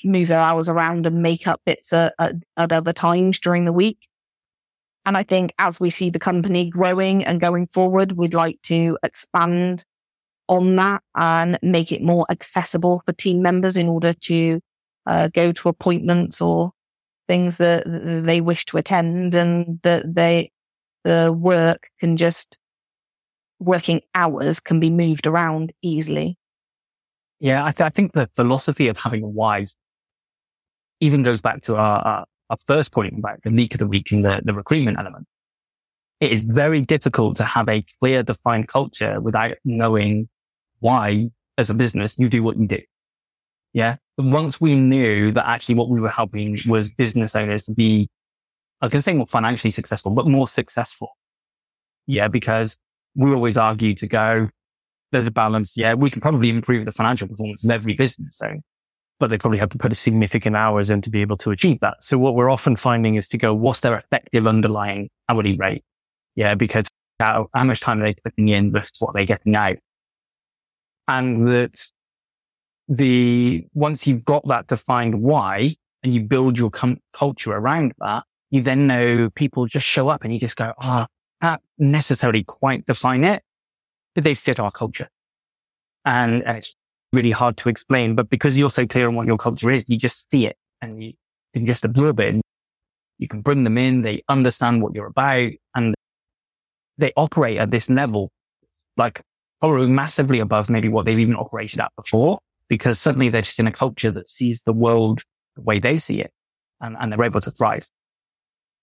move 0.03 0.27
their 0.27 0.39
hours 0.39 0.67
around 0.67 1.05
and 1.05 1.21
make 1.21 1.47
up 1.47 1.61
bits 1.65 1.93
at, 1.93 2.13
at, 2.19 2.35
at 2.57 2.71
other 2.71 2.93
times 2.93 3.39
during 3.39 3.65
the 3.65 3.73
week. 3.73 4.07
And 5.05 5.17
I 5.17 5.23
think 5.23 5.53
as 5.57 5.79
we 5.79 5.89
see 5.89 6.09
the 6.09 6.19
company 6.19 6.69
growing 6.69 7.23
and 7.23 7.39
going 7.39 7.67
forward, 7.67 8.13
we'd 8.13 8.33
like 8.33 8.61
to 8.63 8.97
expand 9.03 9.85
on 10.47 10.75
that 10.75 11.01
and 11.15 11.57
make 11.61 11.91
it 11.91 12.01
more 12.01 12.25
accessible 12.29 13.01
for 13.05 13.13
team 13.13 13.41
members 13.41 13.77
in 13.77 13.87
order 13.87 14.13
to 14.13 14.59
uh, 15.05 15.29
go 15.29 15.51
to 15.51 15.69
appointments 15.69 16.41
or 16.41 16.71
things 17.27 17.57
that 17.57 17.83
they 17.85 18.41
wish 18.41 18.65
to 18.65 18.77
attend 18.77 19.35
and 19.35 19.79
that 19.83 20.13
they, 20.13 20.51
the 21.03 21.33
work 21.37 21.89
can 21.99 22.17
just, 22.17 22.57
working 23.59 24.01
hours 24.15 24.59
can 24.59 24.79
be 24.79 24.89
moved 24.89 25.27
around 25.27 25.71
easily. 25.81 26.37
Yeah, 27.39 27.63
I, 27.63 27.71
th- 27.71 27.85
I 27.85 27.89
think 27.89 28.13
the 28.13 28.29
philosophy 28.35 28.87
of 28.87 28.97
having 28.97 29.23
a 29.23 29.27
why 29.27 29.65
even 30.99 31.23
goes 31.23 31.41
back 31.41 31.61
to 31.63 31.75
our, 31.75 31.99
our, 31.99 32.25
our, 32.51 32.57
first 32.67 32.91
point 32.91 33.17
about 33.17 33.41
the 33.43 33.49
leak 33.49 33.73
of 33.73 33.79
the 33.79 33.87
week 33.87 34.11
and 34.11 34.23
the, 34.23 34.41
the 34.45 34.53
recruitment 34.53 34.99
element. 34.99 35.25
It 36.21 36.31
is 36.31 36.43
very 36.43 36.81
difficult 36.81 37.35
to 37.37 37.43
have 37.43 37.67
a 37.67 37.83
clear 37.99 38.21
defined 38.21 38.67
culture 38.67 39.19
without 39.19 39.57
knowing 39.65 40.29
why 40.79 41.29
as 41.57 41.71
a 41.71 41.73
business 41.73 42.15
you 42.17 42.29
do 42.29 42.43
what 42.43 42.57
you 42.57 42.67
do. 42.67 42.79
Yeah. 43.73 43.95
Once 44.19 44.61
we 44.61 44.75
knew 44.75 45.31
that 45.31 45.47
actually 45.47 45.75
what 45.75 45.89
we 45.89 45.99
were 45.99 46.09
helping 46.09 46.57
was 46.67 46.91
business 46.91 47.35
owners 47.35 47.63
to 47.63 47.73
be, 47.73 48.07
I 48.81 48.85
was 48.85 48.91
going 48.91 48.99
to 48.99 49.03
say 49.03 49.13
more 49.13 49.25
financially 49.25 49.71
successful, 49.71 50.11
but 50.11 50.27
more 50.27 50.47
successful. 50.47 51.09
Yeah. 52.05 52.27
Because 52.27 52.77
we 53.15 53.33
always 53.33 53.57
argue 53.57 53.95
to 53.95 54.07
go, 54.07 54.47
there's 55.11 55.27
a 55.27 55.31
balance. 55.31 55.75
Yeah. 55.75 55.95
We 55.95 56.11
can 56.11 56.21
probably 56.21 56.49
improve 56.49 56.85
the 56.85 56.91
financial 56.91 57.27
performance 57.29 57.63
of 57.63 57.71
every 57.71 57.95
business 57.95 58.39
owner, 58.43 58.59
but 59.19 59.31
they 59.31 59.39
probably 59.39 59.59
have 59.59 59.69
to 59.69 59.77
put 59.77 59.91
a 59.91 59.95
significant 59.95 60.55
hours 60.55 60.91
in 60.91 61.01
to 61.01 61.09
be 61.09 61.21
able 61.21 61.37
to 61.37 61.49
achieve 61.49 61.79
that. 61.79 62.03
So 62.03 62.19
what 62.19 62.35
we're 62.35 62.51
often 62.51 62.75
finding 62.75 63.15
is 63.15 63.27
to 63.29 63.39
go, 63.39 63.55
what's 63.55 63.79
their 63.79 63.95
effective 63.95 64.45
underlying 64.45 65.09
hourly 65.27 65.55
rate? 65.55 65.83
Yeah. 66.41 66.55
Because 66.55 66.85
how, 67.19 67.47
how 67.53 67.63
much 67.63 67.79
time 67.79 68.01
are 68.01 68.05
they 68.05 68.15
putting 68.23 68.49
in 68.49 68.71
versus 68.71 68.91
what 68.99 69.13
they're 69.13 69.25
getting 69.25 69.55
out? 69.55 69.77
and 71.07 71.47
that 71.47 71.91
the 72.87 73.65
once 73.73 74.07
you've 74.07 74.25
got 74.25 74.47
that 74.47 74.67
defined 74.67 75.21
why 75.21 75.69
and 76.03 76.13
you 76.13 76.21
build 76.21 76.57
your 76.57 76.69
com- 76.69 76.99
culture 77.13 77.51
around 77.51 77.93
that, 77.99 78.23
you 78.49 78.61
then 78.61 78.87
know 78.87 79.29
people 79.31 79.65
just 79.65 79.85
show 79.85 80.07
up 80.09 80.23
and 80.23 80.33
you 80.33 80.39
just 80.39 80.57
go, 80.57 80.73
ah, 80.79 81.05
oh, 81.05 81.45
can't 81.45 81.61
necessarily 81.77 82.43
quite 82.43 82.85
define 82.85 83.23
it, 83.23 83.43
but 84.15 84.23
they 84.23 84.35
fit 84.35 84.59
our 84.59 84.71
culture. 84.71 85.09
And, 86.05 86.43
and 86.43 86.57
it's 86.57 86.75
really 87.13 87.31
hard 87.31 87.57
to 87.57 87.69
explain, 87.69 88.15
but 88.15 88.29
because 88.29 88.57
you're 88.57 88.69
so 88.69 88.87
clear 88.87 89.07
on 89.07 89.15
what 89.15 89.27
your 89.27 89.37
culture 89.37 89.69
is, 89.69 89.89
you 89.89 89.97
just 89.97 90.31
see 90.31 90.47
it 90.47 90.57
and 90.81 91.03
you 91.03 91.13
can 91.53 91.65
just 91.65 91.85
absorb 91.85 92.19
it. 92.19 92.41
You 93.19 93.27
can 93.27 93.41
bring 93.41 93.63
them 93.63 93.77
in. 93.77 94.01
They 94.01 94.23
understand 94.29 94.81
what 94.81 94.95
you're 94.95 95.07
about 95.07 95.51
and 95.75 95.93
they 96.97 97.11
operate 97.15 97.57
at 97.57 97.71
this 97.71 97.89
level. 97.89 98.31
Like 98.97 99.21
probably 99.59 99.87
massively 99.87 100.39
above 100.39 100.69
maybe 100.69 100.89
what 100.89 101.05
they've 101.05 101.19
even 101.19 101.35
operated 101.35 101.79
at 101.79 101.91
before, 101.95 102.39
because 102.67 102.99
suddenly 102.99 103.29
they're 103.29 103.43
just 103.43 103.59
in 103.59 103.67
a 103.67 103.71
culture 103.71 104.11
that 104.11 104.27
sees 104.27 104.63
the 104.63 104.73
world 104.73 105.21
the 105.55 105.61
way 105.61 105.79
they 105.79 105.97
see 105.97 106.19
it 106.19 106.31
and, 106.81 106.97
and 106.99 107.11
they're 107.11 107.23
able 107.23 107.41
to 107.41 107.51
thrive. 107.51 107.87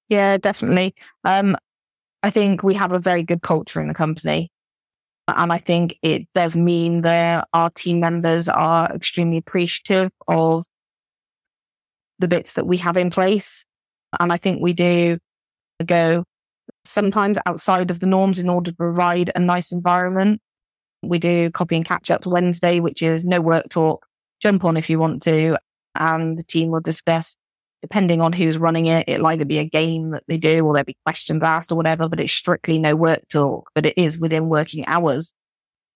Yeah, 0.09 0.38
definitely. 0.38 0.94
Um, 1.25 1.57
I 2.23 2.31
think 2.31 2.62
we 2.62 2.75
have 2.75 2.92
a 2.92 2.99
very 2.99 3.23
good 3.23 3.42
culture 3.42 3.81
in 3.81 3.88
the 3.88 3.94
company. 3.94 4.51
And 5.27 5.53
I 5.53 5.59
think 5.59 5.99
it 6.03 6.27
does 6.35 6.57
mean 6.57 7.03
that 7.03 7.47
our 7.53 7.68
team 7.71 8.01
members 8.01 8.49
are 8.49 8.90
extremely 8.94 9.37
appreciative 9.37 10.11
of 10.27 10.64
the 12.18 12.29
bits 12.29 12.55
that 12.55 12.66
we 12.66 12.79
have 12.79 12.97
in 12.97 13.11
place. 13.11 13.64
And 14.18 14.33
I 14.33 14.38
think 14.38 14.62
we 14.62 14.73
do 14.73 15.18
go 15.85 16.25
sometimes 16.88 17.38
outside 17.46 17.90
of 17.90 18.01
the 18.01 18.07
norms 18.07 18.38
in 18.38 18.48
order 18.48 18.70
to 18.70 18.77
provide 18.77 19.31
a 19.37 19.40
nice 19.40 19.72
environment 19.72 20.40
we 21.03 21.18
do 21.18 21.51
copy 21.51 21.77
and 21.77 21.85
catch 21.85 22.11
up 22.11 22.27
Wednesday, 22.27 22.81
which 22.81 23.03
is 23.03 23.24
no 23.24 23.40
work 23.40 23.68
talk. 23.68 24.07
Jump 24.40 24.64
on 24.64 24.77
if 24.77 24.90
you 24.90 24.98
want 24.98 25.22
to. 25.24 25.57
And 25.94 26.38
the 26.38 26.42
team 26.42 26.70
will 26.70 26.81
discuss, 26.81 27.37
depending 27.83 28.20
on 28.20 28.33
who's 28.33 28.59
running 28.59 28.87
it, 28.87 29.09
it'll 29.09 29.27
either 29.27 29.44
be 29.44 29.59
a 29.59 29.64
game 29.64 30.11
that 30.11 30.24
they 30.29 30.38
do 30.38 30.64
or 30.64 30.74
there'll 30.74 30.85
be 30.85 30.96
questions 31.05 31.42
asked 31.42 31.72
or 31.72 31.77
whatever, 31.77 32.09
but 32.09 32.20
it's 32.20 32.33
strictly 32.33 32.79
no 32.79 32.94
work 32.96 33.27
talk, 33.29 33.70
but 33.74 33.87
it 33.87 33.96
is 33.96 34.18
within 34.18 34.48
working 34.48 34.87
hours 34.87 35.33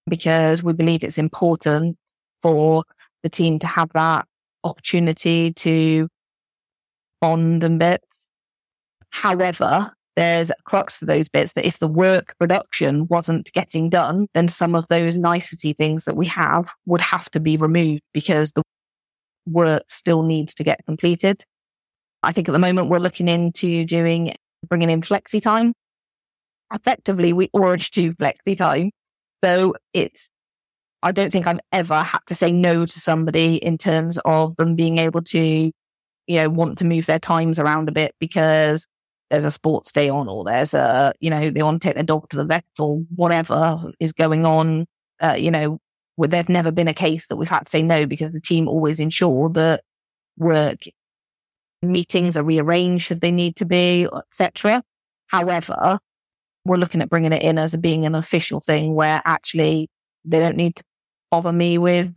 because 0.08 0.62
we 0.62 0.72
believe 0.72 1.04
it's 1.04 1.18
important 1.18 1.96
for 2.42 2.84
the 3.22 3.28
team 3.28 3.58
to 3.60 3.66
have 3.66 3.90
that 3.92 4.26
opportunity 4.64 5.52
to 5.52 6.08
bond 7.20 7.62
and 7.62 7.78
bits. 7.78 8.28
However, 9.10 9.92
there's 10.16 10.52
crux 10.64 10.98
to 10.98 11.06
those 11.06 11.28
bits 11.28 11.54
that 11.54 11.66
if 11.66 11.78
the 11.78 11.88
work 11.88 12.36
production 12.38 13.06
wasn't 13.08 13.52
getting 13.52 13.88
done, 13.88 14.28
then 14.34 14.48
some 14.48 14.74
of 14.74 14.88
those 14.88 15.16
nicety 15.16 15.72
things 15.72 16.04
that 16.04 16.16
we 16.16 16.26
have 16.26 16.70
would 16.86 17.00
have 17.00 17.30
to 17.30 17.40
be 17.40 17.56
removed 17.56 18.02
because 18.12 18.52
the 18.52 18.62
work 19.46 19.84
still 19.88 20.22
needs 20.22 20.54
to 20.54 20.64
get 20.64 20.84
completed. 20.84 21.44
I 22.22 22.32
think 22.32 22.48
at 22.48 22.52
the 22.52 22.58
moment 22.58 22.88
we're 22.88 22.98
looking 22.98 23.28
into 23.28 23.84
doing, 23.84 24.34
bringing 24.68 24.90
in 24.90 25.00
flexi 25.00 25.40
time. 25.40 25.72
Effectively, 26.72 27.32
we 27.32 27.50
already 27.54 27.84
do 27.92 28.14
flexi 28.14 28.56
time. 28.56 28.90
So 29.42 29.74
it's, 29.92 30.30
I 31.02 31.12
don't 31.12 31.32
think 31.32 31.46
I've 31.46 31.60
ever 31.72 32.02
had 32.02 32.20
to 32.26 32.34
say 32.34 32.52
no 32.52 32.86
to 32.86 33.00
somebody 33.00 33.56
in 33.56 33.76
terms 33.76 34.18
of 34.24 34.54
them 34.56 34.76
being 34.76 34.98
able 34.98 35.22
to, 35.22 35.38
you 35.38 36.36
know, 36.36 36.48
want 36.48 36.78
to 36.78 36.84
move 36.84 37.06
their 37.06 37.18
times 37.18 37.58
around 37.58 37.88
a 37.88 37.92
bit 37.92 38.14
because 38.20 38.86
there's 39.32 39.46
a 39.46 39.50
sports 39.50 39.90
day 39.92 40.10
on 40.10 40.28
or 40.28 40.44
there's 40.44 40.74
a, 40.74 41.14
you 41.18 41.30
know, 41.30 41.48
they 41.48 41.62
want 41.62 41.80
to 41.80 41.88
take 41.88 41.94
their 41.94 42.04
dog 42.04 42.28
to 42.28 42.36
the 42.36 42.44
vet 42.44 42.66
or 42.78 42.98
whatever 43.16 43.90
is 43.98 44.12
going 44.12 44.44
on, 44.44 44.86
uh, 45.20 45.34
you 45.38 45.50
know, 45.50 45.78
where 46.16 46.28
there's 46.28 46.50
never 46.50 46.70
been 46.70 46.86
a 46.86 46.92
case 46.92 47.26
that 47.28 47.36
we've 47.36 47.48
had 47.48 47.64
to 47.64 47.70
say 47.70 47.82
no 47.82 48.04
because 48.04 48.32
the 48.32 48.42
team 48.42 48.68
always 48.68 49.00
ensure 49.00 49.48
that 49.48 49.82
work 50.36 50.82
meetings 51.80 52.36
are 52.36 52.42
rearranged 52.44 53.06
should 53.06 53.22
they 53.22 53.32
need 53.32 53.56
to 53.56 53.64
be, 53.64 54.06
etc. 54.14 54.82
However, 55.28 55.98
we're 56.66 56.76
looking 56.76 57.00
at 57.00 57.08
bringing 57.08 57.32
it 57.32 57.42
in 57.42 57.56
as 57.56 57.74
being 57.76 58.04
an 58.04 58.14
official 58.14 58.60
thing 58.60 58.94
where 58.94 59.22
actually 59.24 59.88
they 60.26 60.40
don't 60.40 60.58
need 60.58 60.76
to 60.76 60.84
bother 61.30 61.52
me 61.52 61.78
with 61.78 62.14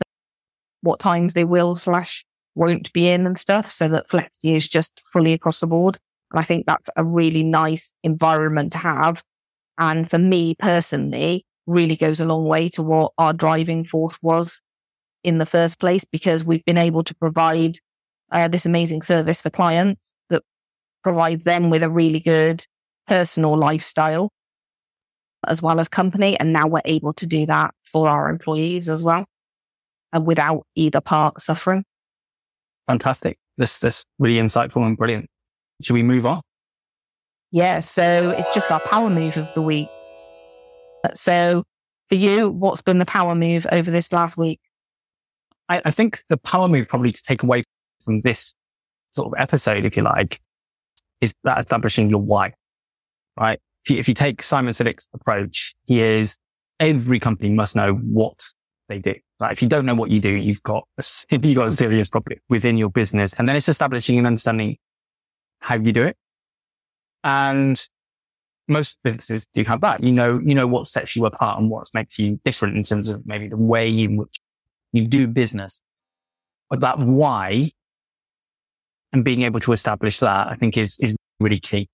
what 0.82 1.00
times 1.00 1.34
they 1.34 1.46
will 1.46 1.76
slash 1.76 2.26
won't 2.56 2.92
be 2.92 3.08
in 3.08 3.26
and 3.26 3.40
stuff 3.40 3.72
so 3.72 3.88
that 3.88 4.10
flexi 4.10 4.54
is 4.54 4.68
just 4.68 5.02
fully 5.14 5.32
across 5.32 5.62
the 5.62 5.68
board. 5.68 5.98
And 6.36 6.44
I 6.44 6.46
think 6.46 6.66
that's 6.66 6.90
a 6.98 7.04
really 7.04 7.44
nice 7.44 7.96
environment 8.04 8.74
to 8.74 8.78
have. 8.78 9.24
And 9.78 10.10
for 10.10 10.18
me 10.18 10.56
personally, 10.60 11.46
really 11.66 11.96
goes 11.96 12.20
a 12.20 12.26
long 12.26 12.44
way 12.46 12.68
to 12.70 12.84
what 12.84 13.14
our 13.18 13.32
driving 13.32 13.86
force 13.86 14.18
was 14.22 14.62
in 15.24 15.38
the 15.38 15.46
first 15.46 15.80
place, 15.80 16.04
because 16.04 16.44
we've 16.44 16.66
been 16.66 16.78
able 16.78 17.04
to 17.06 17.16
provide 17.16 17.78
uh, 18.32 18.50
this 18.50 18.66
amazing 18.66 19.02
service 19.02 19.40
for 19.40 19.50
clients 19.50 20.14
that 20.30 20.44
provides 21.04 21.46
them 21.46 21.70
with 21.70 21.84
a 21.84 21.90
really 21.90 22.20
good 22.20 22.66
personal 23.08 23.56
lifestyle. 23.56 24.30
as 25.48 25.62
well 25.62 25.80
as 25.80 25.88
company. 25.88 26.38
And 26.40 26.54
now 26.54 26.68
we're 26.68 26.82
able 26.86 27.14
to 27.14 27.26
do 27.26 27.46
that 27.46 27.74
for 27.84 28.08
our 28.08 28.30
employees 28.30 28.90
as 28.90 29.04
well 29.04 29.26
and 30.14 30.22
uh, 30.22 30.26
without 30.26 30.66
either 30.76 31.02
part 31.02 31.42
suffering. 31.42 31.84
Fantastic. 32.88 33.38
This, 33.58 33.80
this 33.80 34.04
really 34.20 34.40
insightful 34.40 34.86
and 34.86 34.98
brilliant. 34.98 35.30
Should 35.82 35.94
we 35.94 36.04
move 36.04 36.26
on? 36.26 36.42
Yeah. 37.52 37.80
So 37.80 38.34
it's 38.38 38.54
just 38.54 38.72
our 38.72 38.82
power 38.82 39.10
move 39.10 39.38
of 39.38 39.54
the 39.54 39.62
week. 39.62 39.88
Uh, 41.04 41.14
so 41.14 41.64
for 42.10 42.16
you, 42.16 42.50
what's 42.50 42.82
been 42.82 43.00
the 43.00 43.06
power 43.06 43.36
move 43.36 43.66
over 43.72 43.92
this 43.92 44.12
last 44.12 44.38
week? 44.38 44.60
I, 45.70 45.82
I 45.86 45.92
think 45.92 46.24
the 46.30 46.38
power 46.38 46.68
move 46.68 46.88
probably 46.88 47.12
to 47.12 47.22
take 47.22 47.44
away 47.44 47.64
from 48.04 48.22
this 48.22 48.54
sort 49.12 49.28
of 49.28 49.34
episode, 49.42 49.86
if 49.86 49.98
you 49.98 50.04
like, 50.04 50.40
is 51.22 51.34
that 51.44 51.60
establishing 51.60 52.10
your 52.10 52.22
why, 52.22 52.54
right? 53.40 53.60
If 53.84 53.90
you, 53.90 54.00
if 54.00 54.08
you 54.08 54.14
take 54.14 54.42
Simon 54.42 54.74
Sinek's 54.74 55.08
approach, 55.14 55.74
he 55.86 56.02
is 56.02 56.38
every 56.80 57.20
company 57.20 57.50
must 57.50 57.76
know 57.76 57.94
what 57.94 58.38
they 58.90 59.00
do. 59.00 59.16
Like 59.40 59.52
if 59.52 59.62
you 59.62 59.68
don't 59.68 59.86
know 59.86 59.96
what 59.96 60.12
you 60.12 60.20
do, 60.20 60.32
you've 60.32 60.64
got 60.64 60.88
a, 60.98 61.04
you've 61.42 61.56
got 61.56 61.68
a 61.68 61.72
serious 61.72 62.10
problem 62.10 62.40
within 62.50 62.78
your 62.78 62.90
business. 62.90 63.34
And 63.34 63.48
then 63.48 63.56
it's 63.56 63.70
establishing 63.70 64.18
and 64.18 64.28
understanding 64.28 64.78
how 65.66 65.76
you 65.76 65.92
do 65.92 66.04
it. 66.04 66.16
And 67.24 67.84
most 68.68 69.00
businesses 69.04 69.48
do 69.54 69.64
have 69.64 69.82
that. 69.82 70.04
You 70.04 70.12
know, 70.12 70.40
you 70.44 70.54
know 70.54 70.68
what 70.68 70.88
sets 70.88 71.16
you 71.16 71.26
apart 71.26 71.60
and 71.60 71.70
what 71.70 71.88
makes 71.94 72.20
you 72.20 72.40
different 72.46 72.78
in 72.78 72.84
terms 72.84 73.08
of 73.08 73.26
maybe 73.26 73.48
the 73.48 73.58
way 73.58 73.90
in 73.90 74.16
which 74.16 74.40
you 74.94 75.08
do 75.08 75.28
business. 75.28 75.82
But 76.70 76.82
that 76.82 77.00
why 77.00 77.70
and 79.12 79.26
being 79.26 79.42
able 79.42 79.60
to 79.62 79.72
establish 79.72 80.20
that, 80.20 80.48
I 80.48 80.56
think 80.56 80.78
is, 80.78 80.98
is 81.00 81.16
really 81.40 81.60
key. 81.60 81.88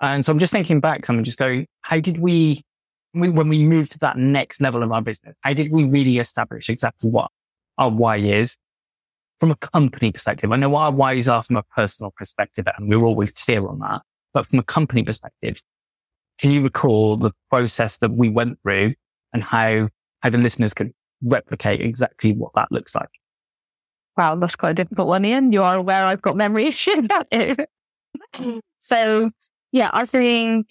And 0.00 0.26
so 0.26 0.32
I'm 0.32 0.38
just 0.40 0.52
thinking 0.52 0.80
back, 0.80 1.06
so 1.06 1.14
I'm 1.14 1.22
just 1.22 1.38
going, 1.38 1.66
how 1.82 2.00
did 2.00 2.18
we, 2.18 2.62
when 3.12 3.48
we 3.48 3.64
moved 3.64 3.92
to 3.92 3.98
that 4.00 4.16
next 4.16 4.60
level 4.60 4.82
of 4.82 4.90
our 4.90 5.02
business, 5.02 5.36
how 5.42 5.52
did 5.52 5.70
we 5.70 5.84
really 5.84 6.18
establish 6.18 6.68
exactly 6.68 7.10
what 7.10 7.30
our 7.78 7.90
why 7.90 8.16
is 8.16 8.58
from 9.42 9.50
a 9.50 9.56
company 9.56 10.12
perspective? 10.12 10.52
I 10.52 10.56
know 10.56 10.76
our 10.76 10.92
whys 10.92 11.26
are 11.26 11.42
from 11.42 11.56
a 11.56 11.64
personal 11.64 12.12
perspective, 12.16 12.64
and 12.76 12.88
we're 12.88 13.04
always 13.04 13.32
clear 13.32 13.66
on 13.66 13.80
that. 13.80 14.02
But 14.32 14.46
from 14.46 14.60
a 14.60 14.62
company 14.62 15.02
perspective, 15.02 15.60
can 16.38 16.52
you 16.52 16.62
recall 16.62 17.16
the 17.16 17.32
process 17.50 17.98
that 17.98 18.12
we 18.12 18.28
went 18.28 18.60
through 18.62 18.94
and 19.32 19.42
how, 19.42 19.88
how 20.20 20.30
the 20.30 20.38
listeners 20.38 20.72
could 20.72 20.92
replicate 21.24 21.80
exactly 21.80 22.32
what 22.32 22.52
that 22.54 22.70
looks 22.70 22.94
like? 22.94 23.08
Wow, 24.16 24.36
that's 24.36 24.54
quite 24.54 24.70
a 24.70 24.74
difficult 24.74 25.08
one, 25.08 25.24
Ian. 25.24 25.50
You 25.50 25.64
are 25.64 25.74
aware 25.74 26.04
I've 26.04 26.22
got 26.22 26.36
memory 26.36 26.66
issues. 26.68 26.98
about 26.98 27.26
it. 27.32 27.68
so 28.78 29.28
yeah, 29.72 29.90
I 29.92 30.06
think 30.06 30.70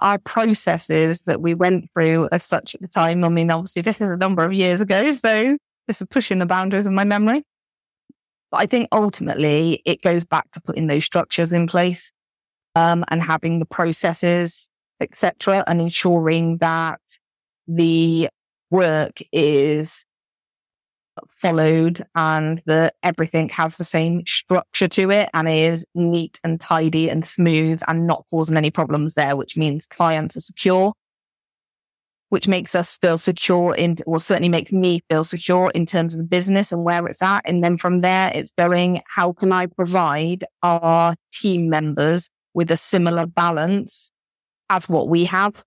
our 0.00 0.16
processes 0.20 1.20
that 1.26 1.42
we 1.42 1.52
went 1.52 1.90
through 1.92 2.30
as 2.32 2.44
such 2.44 2.74
at 2.74 2.80
the 2.80 2.88
time. 2.88 3.24
I 3.24 3.28
mean, 3.28 3.50
obviously 3.50 3.82
this 3.82 4.00
is 4.00 4.10
a 4.10 4.16
number 4.16 4.42
of 4.42 4.54
years 4.54 4.80
ago, 4.80 5.10
so 5.10 5.58
this 5.86 6.00
is 6.00 6.06
pushing 6.10 6.38
the 6.38 6.46
boundaries 6.46 6.86
of 6.86 6.94
my 6.94 7.04
memory. 7.04 7.44
But 8.50 8.58
I 8.58 8.66
think 8.66 8.88
ultimately 8.92 9.82
it 9.84 10.02
goes 10.02 10.24
back 10.24 10.50
to 10.52 10.60
putting 10.60 10.86
those 10.86 11.04
structures 11.04 11.52
in 11.52 11.66
place 11.66 12.12
um, 12.74 13.04
and 13.08 13.22
having 13.22 13.58
the 13.58 13.66
processes, 13.66 14.70
etc., 15.00 15.64
and 15.66 15.80
ensuring 15.80 16.58
that 16.58 17.00
the 17.66 18.28
work 18.70 19.20
is 19.32 20.04
followed 21.30 22.04
and 22.14 22.62
that 22.66 22.94
everything 23.02 23.48
has 23.48 23.76
the 23.76 23.84
same 23.84 24.24
structure 24.26 24.88
to 24.88 25.10
it 25.10 25.30
and 25.34 25.48
is 25.48 25.84
neat 25.94 26.38
and 26.44 26.60
tidy 26.60 27.08
and 27.08 27.24
smooth 27.26 27.80
and 27.88 28.06
not 28.06 28.24
causing 28.30 28.56
any 28.56 28.70
problems 28.70 29.14
there, 29.14 29.36
which 29.36 29.56
means 29.56 29.86
clients 29.86 30.36
are 30.36 30.40
secure, 30.40 30.92
which 32.30 32.48
makes 32.48 32.74
us 32.74 32.98
feel 32.98 33.18
secure 33.18 33.74
in, 33.74 33.96
or 34.06 34.18
certainly 34.18 34.48
makes 34.48 34.72
me 34.72 35.00
feel 35.08 35.24
secure 35.24 35.70
in 35.74 35.86
terms 35.86 36.14
of 36.14 36.18
the 36.18 36.26
business 36.26 36.72
and 36.72 36.84
where 36.84 37.06
it's 37.06 37.22
at. 37.22 37.42
And 37.48 37.62
then 37.62 37.78
from 37.78 38.00
there, 38.00 38.32
it's 38.34 38.50
going, 38.58 39.00
how 39.08 39.32
can 39.32 39.52
I 39.52 39.66
provide 39.66 40.44
our 40.62 41.14
team 41.32 41.68
members 41.68 42.28
with 42.54 42.70
a 42.70 42.76
similar 42.76 43.26
balance 43.26 44.10
as 44.70 44.88
what 44.88 45.08
we 45.08 45.24
have? 45.24 45.62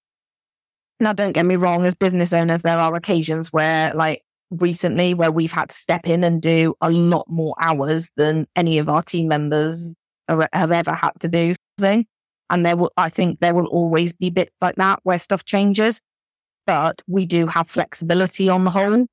Now, 1.00 1.14
don't 1.14 1.32
get 1.32 1.46
me 1.46 1.56
wrong, 1.56 1.86
as 1.86 1.94
business 1.94 2.34
owners, 2.34 2.62
there 2.62 2.78
are 2.78 2.94
occasions 2.94 3.54
where 3.54 3.94
like 3.94 4.22
recently 4.52 5.14
where 5.14 5.32
we've 5.32 5.52
had 5.52 5.70
to 5.70 5.76
step 5.76 6.08
in 6.08 6.24
and 6.24 6.42
do 6.42 6.74
a 6.82 6.90
lot 6.92 7.26
more 7.30 7.56
hours 7.60 8.10
than 8.18 8.46
any 8.56 8.80
of 8.80 8.90
our 8.90 9.02
team 9.02 9.30
members 9.30 9.94
have 10.28 10.72
ever 10.72 10.92
had 10.92 11.12
to 11.22 11.28
do 11.30 11.54
something. 11.78 12.06
And 12.50 12.66
there 12.66 12.76
will, 12.76 12.92
I 12.98 13.10
think 13.10 13.40
there 13.40 13.54
will 13.54 13.68
always 13.68 14.14
be 14.14 14.30
bits 14.30 14.58
like 14.60 14.76
that 14.76 15.00
where 15.04 15.20
stuff 15.20 15.46
changes, 15.46 16.02
but 16.70 17.02
we 17.08 17.26
do 17.26 17.48
have 17.48 17.68
flexibility 17.68 18.48
on 18.48 18.64
the 18.64 18.70
whole. 18.70 19.08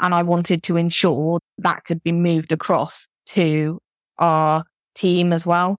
And 0.00 0.12
I 0.12 0.24
wanted 0.24 0.64
to 0.64 0.76
ensure 0.76 1.38
that 1.58 1.84
could 1.84 2.02
be 2.02 2.10
moved 2.10 2.50
across 2.50 3.06
to 3.26 3.78
our 4.18 4.64
team 4.96 5.32
as 5.32 5.46
well 5.46 5.76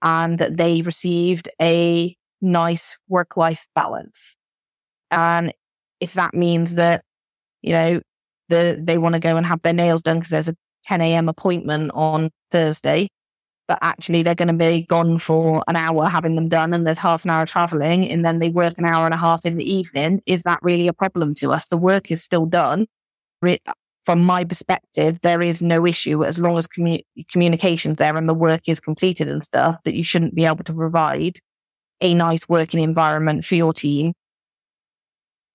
and 0.00 0.38
that 0.38 0.56
they 0.56 0.80
received 0.80 1.50
a 1.60 2.16
nice 2.40 2.96
work 3.10 3.36
life 3.36 3.66
balance. 3.74 4.36
And 5.10 5.52
if 6.00 6.14
that 6.14 6.32
means 6.32 6.76
that 6.76 7.02
you 7.60 7.72
know, 7.72 8.00
the, 8.48 8.80
they 8.82 8.96
want 8.96 9.16
to 9.16 9.20
go 9.20 9.36
and 9.36 9.44
have 9.44 9.60
their 9.60 9.74
nails 9.74 10.02
done 10.02 10.20
because 10.20 10.30
there's 10.30 10.48
a 10.48 10.54
10 10.84 11.02
a.m. 11.02 11.28
appointment 11.28 11.90
on 11.92 12.30
Thursday, 12.50 13.08
but 13.68 13.78
actually 13.82 14.22
they're 14.22 14.34
going 14.34 14.48
to 14.48 14.54
be 14.54 14.82
gone 14.82 15.18
for 15.18 15.62
an 15.66 15.76
hour 15.76 16.06
having 16.06 16.36
them 16.36 16.48
done 16.48 16.72
and 16.72 16.86
there's 16.86 16.98
half 16.98 17.24
an 17.24 17.30
hour 17.30 17.46
traveling 17.46 18.08
and 18.08 18.24
then 18.24 18.38
they 18.38 18.48
work 18.48 18.74
an 18.78 18.84
hour 18.84 19.04
and 19.04 19.14
a 19.14 19.18
half 19.18 19.44
in 19.44 19.56
the 19.56 19.70
evening. 19.70 20.22
Is 20.26 20.44
that 20.44 20.60
really 20.62 20.88
a 20.88 20.92
problem 20.92 21.34
to 21.36 21.52
us? 21.52 21.66
The 21.66 21.76
work 21.76 22.10
is 22.10 22.22
still 22.22 22.46
done. 22.46 22.86
From 24.04 24.22
my 24.22 24.44
perspective, 24.44 25.20
there 25.22 25.42
is 25.42 25.62
no 25.62 25.84
issue 25.84 26.24
as 26.24 26.38
long 26.38 26.56
as 26.56 26.68
commu- 26.68 27.04
communication's 27.28 27.96
there 27.96 28.16
and 28.16 28.28
the 28.28 28.34
work 28.34 28.68
is 28.68 28.78
completed 28.78 29.28
and 29.28 29.42
stuff 29.42 29.82
that 29.82 29.94
you 29.94 30.04
shouldn't 30.04 30.36
be 30.36 30.44
able 30.44 30.62
to 30.64 30.72
provide 30.72 31.38
a 32.00 32.14
nice 32.14 32.48
working 32.48 32.80
environment 32.80 33.44
for 33.44 33.56
your 33.56 33.72
team 33.72 34.12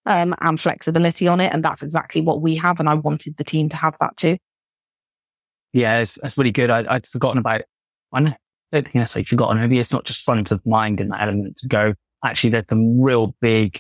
um, 0.05 0.35
and 0.41 0.59
flexibility 0.59 1.29
on 1.29 1.39
it. 1.39 1.53
And 1.53 1.63
that's 1.63 1.81
exactly 1.81 2.21
what 2.21 2.41
we 2.41 2.55
have. 2.55 2.79
And 2.81 2.89
I 2.89 2.95
wanted 2.95 3.37
the 3.37 3.43
team 3.45 3.69
to 3.69 3.77
have 3.77 3.95
that 3.99 4.17
too. 4.17 4.37
Yeah, 5.71 5.99
it's, 5.99 6.19
it's 6.21 6.37
really 6.37 6.51
good. 6.51 6.69
I, 6.69 6.81
would 6.81 7.07
forgotten 7.07 7.37
about. 7.37 7.61
I 8.13 8.21
don't 8.21 8.37
think 8.71 8.95
necessarily 8.95 9.25
forgotten. 9.25 9.59
Maybe 9.59 9.79
it's 9.79 9.91
not 9.91 10.05
just 10.05 10.23
front 10.23 10.51
of 10.51 10.65
mind 10.65 10.99
in 10.99 11.09
that 11.09 11.21
element 11.21 11.57
to 11.57 11.67
go, 11.67 11.93
actually, 12.23 12.51
there's 12.51 12.65
a 12.69 12.75
real 12.75 13.35
big, 13.41 13.79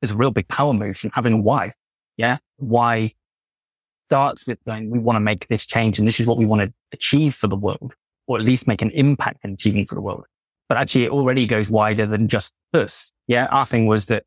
there's 0.00 0.12
a 0.12 0.16
real 0.16 0.30
big 0.30 0.48
power 0.48 0.72
move 0.72 0.96
from 0.96 1.10
having 1.10 1.32
a 1.32 1.38
why. 1.38 1.72
Yeah. 2.16 2.38
Why 2.56 3.12
starts 4.08 4.46
with 4.46 4.58
going, 4.64 4.90
we 4.90 4.98
want 4.98 5.16
to 5.16 5.20
make 5.20 5.48
this 5.48 5.66
change 5.66 5.98
and 5.98 6.06
this 6.06 6.20
is 6.20 6.26
what 6.26 6.38
we 6.38 6.46
want 6.46 6.62
to 6.62 6.72
achieve 6.92 7.34
for 7.34 7.48
the 7.48 7.56
world, 7.56 7.94
or 8.26 8.38
at 8.38 8.44
least 8.44 8.68
make 8.68 8.82
an 8.82 8.90
impact 8.90 9.44
in 9.44 9.52
achieving 9.52 9.86
for 9.86 9.96
the 9.96 10.00
world. 10.00 10.24
But 10.68 10.78
actually 10.78 11.04
it 11.04 11.10
already 11.10 11.46
goes 11.46 11.70
wider 11.70 12.06
than 12.06 12.28
just 12.28 12.54
us. 12.74 13.12
Yeah. 13.26 13.46
Our 13.50 13.66
thing 13.66 13.86
was 13.86 14.06
that 14.06 14.24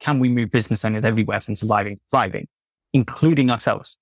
can 0.00 0.18
we 0.18 0.28
move 0.28 0.50
business 0.50 0.84
owners 0.84 1.04
everywhere 1.04 1.40
from 1.40 1.56
surviving 1.56 1.96
to 1.96 2.02
thriving, 2.10 2.48
including 2.92 3.50
ourselves? 3.50 3.96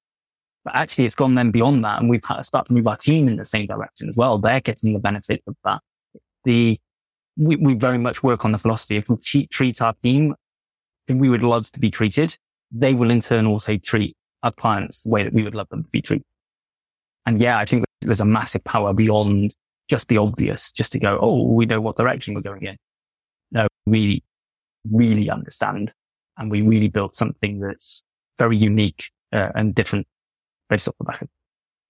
But 0.64 0.76
actually, 0.76 1.06
it's 1.06 1.14
gone 1.14 1.34
then 1.34 1.50
beyond 1.50 1.84
that, 1.84 2.00
and 2.00 2.10
we've 2.10 2.24
had 2.24 2.36
to 2.36 2.44
start 2.44 2.66
to 2.66 2.74
move 2.74 2.86
our 2.86 2.96
team 2.96 3.28
in 3.28 3.36
the 3.36 3.44
same 3.44 3.66
direction 3.66 4.08
as 4.08 4.16
well. 4.16 4.38
They're 4.38 4.60
getting 4.60 4.92
the 4.92 4.98
benefit 4.98 5.42
of 5.46 5.56
that. 5.64 5.80
The 6.44 6.78
we, 7.36 7.56
we 7.56 7.74
very 7.74 7.96
much 7.96 8.22
work 8.22 8.44
on 8.44 8.52
the 8.52 8.58
philosophy. 8.58 8.96
If 8.96 9.08
we 9.08 9.46
treat 9.46 9.80
our 9.80 9.94
team, 10.02 10.34
we 11.08 11.28
would 11.28 11.42
love 11.42 11.70
to 11.72 11.80
be 11.80 11.90
treated, 11.90 12.36
they 12.70 12.94
will 12.94 13.10
in 13.10 13.20
turn 13.20 13.46
also 13.46 13.76
treat 13.76 14.16
our 14.42 14.52
clients 14.52 15.02
the 15.02 15.10
way 15.10 15.22
that 15.22 15.32
we 15.32 15.42
would 15.42 15.54
love 15.54 15.68
them 15.70 15.82
to 15.82 15.88
be 15.90 16.02
treated. 16.02 16.26
And 17.26 17.40
yeah, 17.40 17.58
I 17.58 17.64
think 17.64 17.84
there's 18.02 18.20
a 18.20 18.24
massive 18.24 18.64
power 18.64 18.92
beyond 18.92 19.54
just 19.88 20.08
the 20.08 20.18
obvious, 20.18 20.72
just 20.72 20.92
to 20.92 20.98
go, 20.98 21.18
oh, 21.20 21.52
we 21.52 21.66
know 21.66 21.80
what 21.80 21.96
direction 21.96 22.34
we're 22.34 22.40
going 22.42 22.62
in. 22.62 22.76
No, 23.50 23.66
we 23.86 24.22
really 24.90 25.28
understand. 25.28 25.92
And 26.38 26.50
we 26.50 26.62
really 26.62 26.88
built 26.88 27.14
something 27.16 27.60
that's 27.60 28.02
very 28.38 28.56
unique 28.56 29.10
uh, 29.32 29.50
and 29.54 29.74
different 29.74 30.06
based 30.70 30.88
off 30.88 30.94
the 30.98 31.04
back 31.04 31.26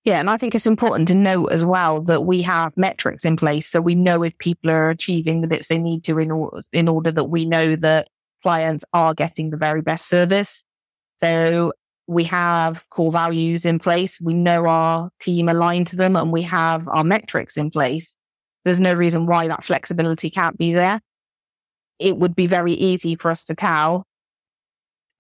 yeah, 0.05 0.19
and 0.19 0.31
I 0.31 0.39
think 0.39 0.55
it's 0.55 0.67
important 0.67 1.09
to 1.09 1.15
note 1.15 1.53
as 1.53 1.63
well 1.63 2.03
that 2.05 2.23
we 2.23 2.41
have 2.41 2.75
metrics 2.77 3.27
in 3.27 3.37
place. 3.37 3.69
So 3.69 3.83
we 3.83 3.95
know 3.95 4.23
if 4.23 4.37
people 4.39 4.71
are 4.71 4.89
achieving 4.89 5.43
the 5.43 5.47
bits 5.47 5.69
they 5.69 5.79
need 5.79 6.05
to 6.05 6.19
in, 6.19 6.31
or- 6.31 6.63
in 6.73 6.89
order 6.89 7.11
that 7.11 7.25
we 7.25 7.45
know 7.45 7.77
that 7.77 8.09
clients 8.43 8.83
are 8.95 9.13
getting 9.13 9.51
the 9.51 9.59
very 9.59 9.83
best 9.83 10.09
service. 10.09 10.65
So 11.19 11.75
we 12.07 12.25
have 12.25 12.89
core 12.89 13.13
values 13.13 13.67
in 13.67 13.79
place. 13.79 14.19
We 14.23 14.33
know 14.33 14.67
our 14.67 15.11
team 15.21 15.51
aligned 15.51 15.89
to 15.89 15.97
them 15.97 16.17
and 16.17 16.33
we 16.33 16.43
have 16.43 16.89
our 16.89 17.05
metrics 17.05 17.59
in 17.59 17.71
place. 17.71 18.17
There's 18.65 18.81
no 18.81 18.95
reason 18.95 19.27
why 19.27 19.49
that 19.49 19.65
flexibility 19.65 20.31
can't 20.31 20.57
be 20.57 20.73
there 20.73 21.03
it 22.01 22.17
would 22.17 22.35
be 22.35 22.47
very 22.47 22.73
easy 22.73 23.15
for 23.15 23.31
us 23.31 23.45
to 23.45 23.55
tell 23.55 24.07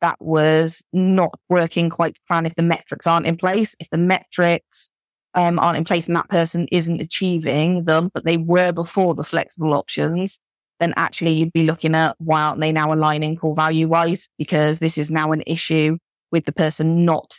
that 0.01 0.17
was 0.21 0.83
not 0.93 1.31
working 1.49 1.91
quite 1.91 2.19
plan 2.27 2.47
if 2.47 2.55
the 2.55 2.63
metrics 2.63 3.07
aren't 3.07 3.27
in 3.27 3.37
place. 3.37 3.75
If 3.81 3.91
the 3.91 3.99
metrics 3.99 4.89
um, 5.35 5.59
aren't 5.59 5.79
in 5.79 5.85
place 5.85 6.07
and 6.07 6.17
that 6.17 6.29
person 6.29 6.67
isn't 6.73 7.01
achieving 7.01 7.85
them, 7.85 8.11
but 8.15 8.25
they 8.25 8.37
were 8.37 8.73
before 8.73 9.15
the 9.15 9.25
flexible 9.25 9.75
options, 9.75 10.41
then 10.81 10.95
actually 10.97 11.33
you'd 11.33 11.53
be 11.53 11.67
looking 11.67 11.95
at 11.95 12.17
why 12.19 12.43
aren't 12.43 12.61
they 12.61 12.73
now 12.73 12.93
aligning 12.93 13.37
core 13.37 13.55
value 13.55 13.87
wise? 13.87 14.29
Because 14.39 14.79
this 14.79 14.99
is 14.99 15.11
now 15.11 15.33
an 15.33 15.43
issue 15.47 15.99
with 16.33 16.47
the 16.47 16.53
person 16.53 17.05
not 17.05 17.39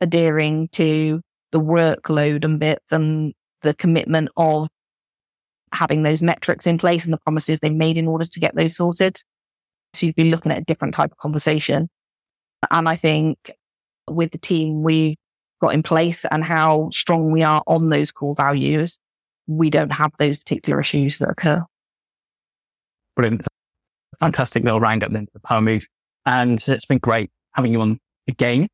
adhering 0.00 0.68
to 0.72 1.20
the 1.52 1.60
workload 1.60 2.44
and 2.44 2.60
bits 2.60 2.92
and 2.92 3.32
the 3.62 3.74
commitment 3.74 4.28
of 4.36 4.68
having 5.72 6.02
those 6.02 6.22
metrics 6.22 6.66
in 6.66 6.76
place 6.76 7.04
and 7.04 7.12
the 7.12 7.18
promises 7.18 7.60
they 7.60 7.70
made 7.70 7.96
in 7.96 8.08
order 8.08 8.24
to 8.24 8.40
get 8.40 8.54
those 8.54 8.76
sorted. 8.76 9.16
So 9.94 10.06
you'd 10.06 10.14
be 10.14 10.30
looking 10.30 10.52
at 10.52 10.58
a 10.58 10.64
different 10.64 10.94
type 10.94 11.12
of 11.12 11.18
conversation. 11.18 11.88
And 12.70 12.88
I 12.88 12.96
think 12.96 13.52
with 14.08 14.30
the 14.30 14.38
team 14.38 14.82
we 14.82 15.16
got 15.60 15.74
in 15.74 15.82
place 15.82 16.24
and 16.26 16.44
how 16.44 16.88
strong 16.90 17.30
we 17.30 17.42
are 17.42 17.62
on 17.66 17.88
those 17.88 18.10
core 18.10 18.34
values, 18.34 18.98
we 19.46 19.70
don't 19.70 19.92
have 19.92 20.12
those 20.18 20.36
particular 20.38 20.80
issues 20.80 21.18
that 21.18 21.28
occur. 21.28 21.64
Brilliant. 23.16 23.46
Fantastic 24.20 24.64
little 24.64 24.80
roundup 24.80 25.12
then 25.12 25.26
for 25.26 25.32
the 25.34 25.40
power 25.40 25.60
move. 25.60 25.86
And 26.26 26.62
it's 26.66 26.86
been 26.86 26.98
great 26.98 27.30
having 27.54 27.72
you 27.72 27.80
on 27.80 27.98
again. 28.28 28.68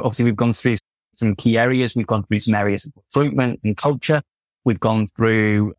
Obviously, 0.00 0.24
we've 0.24 0.36
gone 0.36 0.52
through 0.52 0.76
some 1.14 1.34
key 1.36 1.58
areas. 1.58 1.94
We've 1.94 2.06
gone 2.06 2.24
through 2.24 2.38
some 2.38 2.54
areas 2.54 2.86
of 2.86 2.92
recruitment 2.96 3.60
and 3.64 3.76
culture. 3.76 4.22
We've 4.64 4.80
gone 4.80 5.06
through 5.08 5.74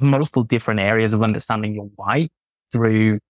multiple 0.00 0.42
different 0.42 0.80
areas 0.80 1.14
of 1.14 1.22
understanding 1.22 1.74
your 1.74 1.88
why 1.96 2.28
through 2.72 3.20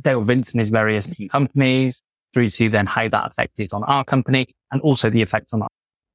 Dale 0.00 0.22
Vince 0.22 0.52
and 0.52 0.60
his 0.60 0.70
various 0.70 1.12
companies 1.30 2.02
through 2.32 2.50
to 2.50 2.68
then 2.68 2.86
how 2.86 3.08
that 3.08 3.26
affected 3.26 3.72
on 3.72 3.84
our 3.84 4.04
company 4.04 4.46
and 4.70 4.80
also 4.82 5.10
the 5.10 5.22
effect 5.22 5.50
on 5.52 5.62
our, 5.62 5.68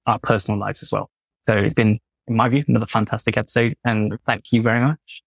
our 0.06 0.20
personal 0.20 0.60
lives 0.60 0.82
as 0.82 0.92
well. 0.92 1.10
So 1.48 1.58
it's 1.58 1.74
been, 1.74 2.00
in 2.28 2.36
my 2.36 2.50
view, 2.50 2.64
another 2.68 2.86
fantastic 2.86 3.38
episode 3.38 3.76
and 3.86 4.18
thank 4.26 4.52
you 4.52 4.62
very 4.62 4.82
much. 4.82 5.24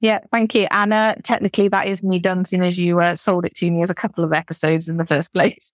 Yeah, 0.00 0.20
thank 0.30 0.54
you. 0.54 0.66
Uh, 0.70 1.14
technically, 1.22 1.68
that 1.68 1.86
is 1.86 2.02
me 2.02 2.18
done 2.18 2.44
soon 2.44 2.62
as 2.62 2.78
you 2.78 3.00
uh, 3.00 3.16
sold 3.16 3.46
it 3.46 3.54
to 3.56 3.70
me 3.70 3.82
as 3.82 3.90
a 3.90 3.94
couple 3.94 4.24
of 4.24 4.32
episodes 4.32 4.88
in 4.88 4.98
the 4.98 5.06
first 5.06 5.32
place. 5.32 5.72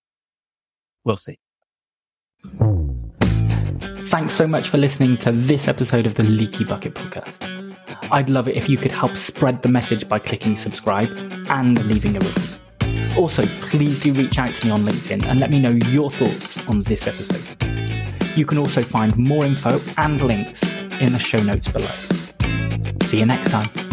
We'll 1.04 1.16
see. 1.16 1.38
Thanks 4.04 4.32
so 4.32 4.46
much 4.46 4.68
for 4.68 4.78
listening 4.78 5.16
to 5.18 5.32
this 5.32 5.66
episode 5.66 6.06
of 6.06 6.14
the 6.14 6.22
Leaky 6.22 6.64
Bucket 6.64 6.94
podcast. 6.94 7.61
I'd 8.10 8.28
love 8.28 8.48
it 8.48 8.56
if 8.56 8.68
you 8.68 8.76
could 8.76 8.92
help 8.92 9.16
spread 9.16 9.62
the 9.62 9.68
message 9.68 10.08
by 10.08 10.18
clicking 10.18 10.56
subscribe 10.56 11.10
and 11.48 11.84
leaving 11.86 12.16
a 12.16 12.20
review. 12.20 12.58
Also, 13.16 13.44
please 13.66 14.00
do 14.00 14.12
reach 14.12 14.38
out 14.38 14.54
to 14.54 14.66
me 14.66 14.72
on 14.72 14.80
LinkedIn 14.80 15.26
and 15.26 15.38
let 15.38 15.50
me 15.50 15.60
know 15.60 15.78
your 15.88 16.10
thoughts 16.10 16.66
on 16.68 16.82
this 16.82 17.06
episode. 17.06 18.36
You 18.36 18.46
can 18.46 18.58
also 18.58 18.80
find 18.80 19.16
more 19.16 19.44
info 19.44 19.78
and 19.98 20.20
links 20.22 20.62
in 21.00 21.12
the 21.12 21.18
show 21.18 21.42
notes 21.42 21.68
below. 21.68 21.86
See 23.02 23.18
you 23.18 23.26
next 23.26 23.50
time. 23.50 23.91